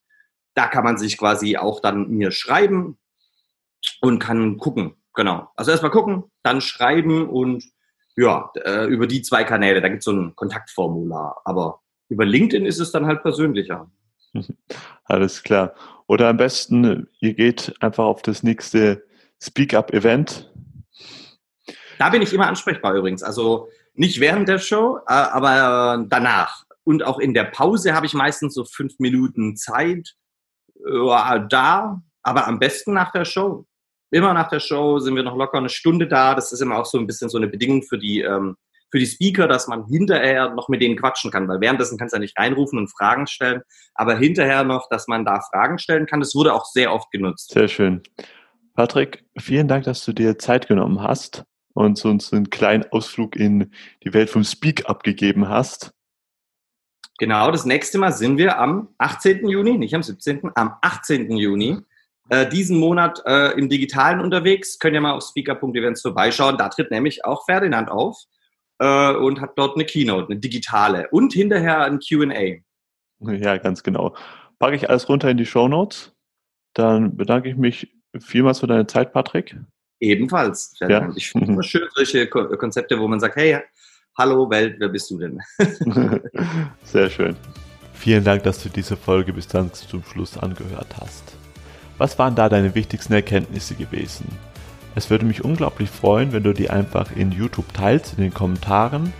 Da 0.55 0.69
kann 0.69 0.85
man 0.85 0.97
sich 0.97 1.19
quasi 1.19 1.59
auch 1.59 1.81
dann 1.81 2.09
mir 2.09 2.31
schreiben 2.31 2.97
und 4.00 4.21
kann 4.21 4.57
gucken. 4.57 4.95
Genau. 5.12 5.50
Also 5.55 5.71
erstmal 5.71 5.91
gucken, 5.91 6.25
dann 6.43 6.62
schreiben 6.62 7.29
und 7.29 7.62
ja, 8.17 8.50
äh, 8.64 8.87
über 8.87 9.07
die 9.07 9.21
zwei 9.21 9.45
Kanäle. 9.45 9.83
Da 9.83 9.88
gibt 9.88 9.99
es 9.99 10.07
so 10.07 10.12
ein 10.12 10.35
Kontaktformular. 10.35 11.43
Aber 11.45 11.83
über 12.09 12.25
LinkedIn 12.25 12.64
ist 12.64 12.81
es 12.81 12.91
dann 12.91 13.05
halt 13.05 13.21
persönlicher. 13.21 13.91
Alles 15.04 15.42
klar. 15.42 15.74
Oder 16.06 16.28
am 16.28 16.36
besten, 16.36 17.08
ihr 17.20 17.34
geht 17.34 17.74
einfach 17.80 18.04
auf 18.04 18.22
das 18.22 18.42
nächste 18.42 19.04
Speak-Up-Event. 19.40 20.50
Da 21.98 22.10
bin 22.10 22.22
ich 22.22 22.32
immer 22.32 22.48
ansprechbar 22.48 22.94
übrigens. 22.94 23.22
Also 23.22 23.68
nicht 23.94 24.20
während 24.20 24.48
der 24.48 24.58
Show, 24.58 24.98
äh, 25.06 25.12
aber 25.12 26.04
danach. 26.08 26.64
Und 26.84 27.04
auch 27.04 27.18
in 27.18 27.34
der 27.34 27.44
Pause 27.44 27.94
habe 27.94 28.06
ich 28.06 28.14
meistens 28.14 28.54
so 28.54 28.64
fünf 28.64 28.98
Minuten 28.98 29.56
Zeit. 29.56 30.14
Da, 31.48 32.02
aber 32.22 32.46
am 32.48 32.58
besten 32.58 32.92
nach 32.92 33.12
der 33.12 33.24
Show. 33.24 33.66
Immer 34.10 34.34
nach 34.34 34.48
der 34.48 34.60
Show 34.60 34.98
sind 34.98 35.14
wir 35.14 35.22
noch 35.22 35.36
locker 35.36 35.58
eine 35.58 35.68
Stunde 35.68 36.08
da. 36.08 36.34
Das 36.34 36.52
ist 36.52 36.60
immer 36.60 36.78
auch 36.78 36.86
so 36.86 36.98
ein 36.98 37.06
bisschen 37.06 37.28
so 37.28 37.38
eine 37.38 37.46
Bedingung 37.46 37.82
für 37.82 37.98
die, 37.98 38.20
ähm, 38.20 38.56
für 38.92 38.99
die 38.99 39.06
Speaker, 39.06 39.49
dass 39.49 39.66
man 39.66 39.87
hinterher 39.87 40.50
noch 40.50 40.68
mit 40.68 40.82
denen 40.82 40.96
quatschen 40.96 41.30
kann, 41.30 41.49
weil 41.49 41.61
währenddessen 41.61 41.99
kannst 41.99 42.12
du 42.12 42.18
ja 42.18 42.20
nicht 42.20 42.38
reinrufen 42.38 42.78
und 42.78 42.88
Fragen 42.88 43.26
stellen, 43.26 43.62
aber 43.94 44.16
hinterher 44.16 44.64
noch, 44.64 44.88
dass 44.90 45.08
man 45.08 45.25
da 45.25 45.40
Fragen 45.40 45.78
stellen 45.78 46.06
kann. 46.06 46.20
Das 46.20 46.34
wurde 46.34 46.52
auch 46.52 46.66
sehr 46.66 46.92
oft 46.92 47.11
genutzt. 47.11 47.52
Sehr 47.52 47.68
schön. 47.68 48.02
Patrick, 48.75 49.25
vielen 49.38 49.66
Dank, 49.66 49.84
dass 49.84 50.04
du 50.04 50.12
dir 50.12 50.38
Zeit 50.38 50.68
genommen 50.68 51.02
hast 51.02 51.44
und 51.72 52.04
uns 52.04 52.32
einen 52.32 52.50
kleinen 52.50 52.84
Ausflug 52.90 53.34
in 53.34 53.72
die 54.04 54.12
Welt 54.12 54.28
vom 54.28 54.44
Speak 54.44 54.88
abgegeben 54.88 55.49
hast. 55.49 55.92
Genau, 57.18 57.50
das 57.50 57.64
nächste 57.64 57.99
Mal 57.99 58.12
sind 58.12 58.37
wir 58.37 58.58
am 58.58 58.88
18. 58.99 59.49
Juni, 59.49 59.78
nicht 59.78 59.94
am 59.94 60.02
17., 60.02 60.50
am 60.54 60.75
18. 60.82 61.30
Juni 61.30 61.78
äh, 62.28 62.46
diesen 62.46 62.78
Monat 62.78 63.22
äh, 63.25 63.52
im 63.58 63.70
Digitalen 63.70 64.20
unterwegs. 64.20 64.78
Könnt 64.78 64.94
ihr 64.94 65.00
mal 65.00 65.12
auf 65.12 65.25
speaker.events 65.25 66.02
vorbeischauen. 66.02 66.58
Da 66.58 66.68
tritt 66.68 66.90
nämlich 66.90 67.25
auch 67.25 67.44
Ferdinand 67.46 67.90
auf 67.90 68.18
äh, 68.82 69.14
und 69.14 69.40
hat 69.40 69.52
dort 69.56 69.76
eine 69.76 69.84
Keynote, 69.84 70.30
eine 70.30 70.40
digitale 70.40 71.08
und 71.10 71.32
hinterher 71.32 71.84
ein 71.84 72.00
QA. 72.00 72.60
Ja, 73.20 73.56
ganz 73.58 73.84
genau. 73.84 74.16
Packe 74.58 74.74
ich 74.74 74.90
alles 74.90 75.08
runter 75.08 75.30
in 75.30 75.36
die 75.36 75.46
Show 75.46 75.68
Notes. 75.68 76.12
Dann 76.74 77.16
bedanke 77.16 77.48
ich 77.48 77.56
mich 77.56 77.94
vielmals 78.18 78.60
für 78.60 78.66
deine 78.66 78.86
Zeit, 78.88 79.12
Patrick. 79.12 79.56
Ebenfalls. 80.00 80.74
Ja. 80.80 81.12
Ich 81.14 81.30
finde 81.30 81.60
es 81.60 81.66
schön, 81.68 81.86
solche 81.94 82.26
Konzepte, 82.26 82.98
wo 82.98 83.06
man 83.06 83.20
sagt, 83.20 83.36
hey, 83.36 83.60
hallo 84.18 84.50
Welt, 84.50 84.76
wer 84.80 84.88
bist 84.88 85.08
du 85.10 85.18
denn? 85.18 85.40
Sehr 86.82 87.08
schön. 87.08 87.36
Vielen 87.94 88.24
Dank, 88.24 88.42
dass 88.42 88.60
du 88.64 88.68
diese 88.68 88.96
Folge 88.96 89.32
bis 89.32 89.46
dann 89.46 89.72
zum 89.72 90.02
Schluss 90.02 90.36
angehört 90.36 90.96
hast. 91.00 91.36
Was 91.98 92.18
waren 92.18 92.34
da 92.34 92.48
deine 92.48 92.74
wichtigsten 92.74 93.12
Erkenntnisse 93.12 93.76
gewesen? 93.76 94.26
Es 94.94 95.08
würde 95.08 95.25
mich 95.25 95.44
unglaublich 95.44 95.88
freuen, 95.88 96.32
wenn 96.32 96.42
du 96.42 96.52
die 96.52 96.70
einfach 96.70 97.16
in 97.16 97.32
YouTube 97.32 97.72
teilst, 97.72 98.14
in 98.18 98.25
den 98.25 98.34
Kommentaren 98.34 99.12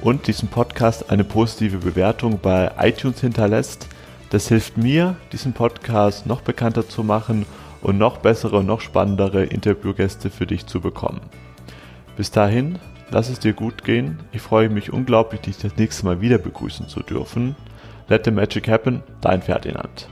und 0.00 0.26
diesem 0.28 0.48
Podcast 0.48 1.10
eine 1.10 1.24
positive 1.24 1.78
Bewertung 1.78 2.38
bei 2.40 2.70
iTunes 2.78 3.20
hinterlässt. 3.20 3.88
Das 4.30 4.48
hilft 4.48 4.76
mir, 4.76 5.16
diesen 5.32 5.54
Podcast 5.54 6.26
noch 6.26 6.42
bekannter 6.42 6.88
zu 6.88 7.02
machen 7.02 7.46
und 7.80 7.98
noch 7.98 8.18
bessere 8.18 8.58
und 8.58 8.66
noch 8.66 8.80
spannendere 8.80 9.44
Interviewgäste 9.44 10.30
für 10.30 10.46
dich 10.46 10.66
zu 10.66 10.80
bekommen. 10.80 11.20
Bis 12.16 12.30
dahin, 12.30 12.78
lass 13.10 13.28
es 13.28 13.40
dir 13.40 13.54
gut 13.54 13.84
gehen. 13.84 14.18
Ich 14.32 14.42
freue 14.42 14.68
mich 14.68 14.92
unglaublich, 14.92 15.40
dich 15.40 15.58
das 15.58 15.76
nächste 15.76 16.04
Mal 16.04 16.20
wieder 16.20 16.38
begrüßen 16.38 16.88
zu 16.88 17.00
dürfen. 17.00 17.56
Let 18.08 18.24
the 18.24 18.30
Magic 18.30 18.68
Happen, 18.68 19.02
dein 19.20 19.42
Ferdinand. 19.42 20.08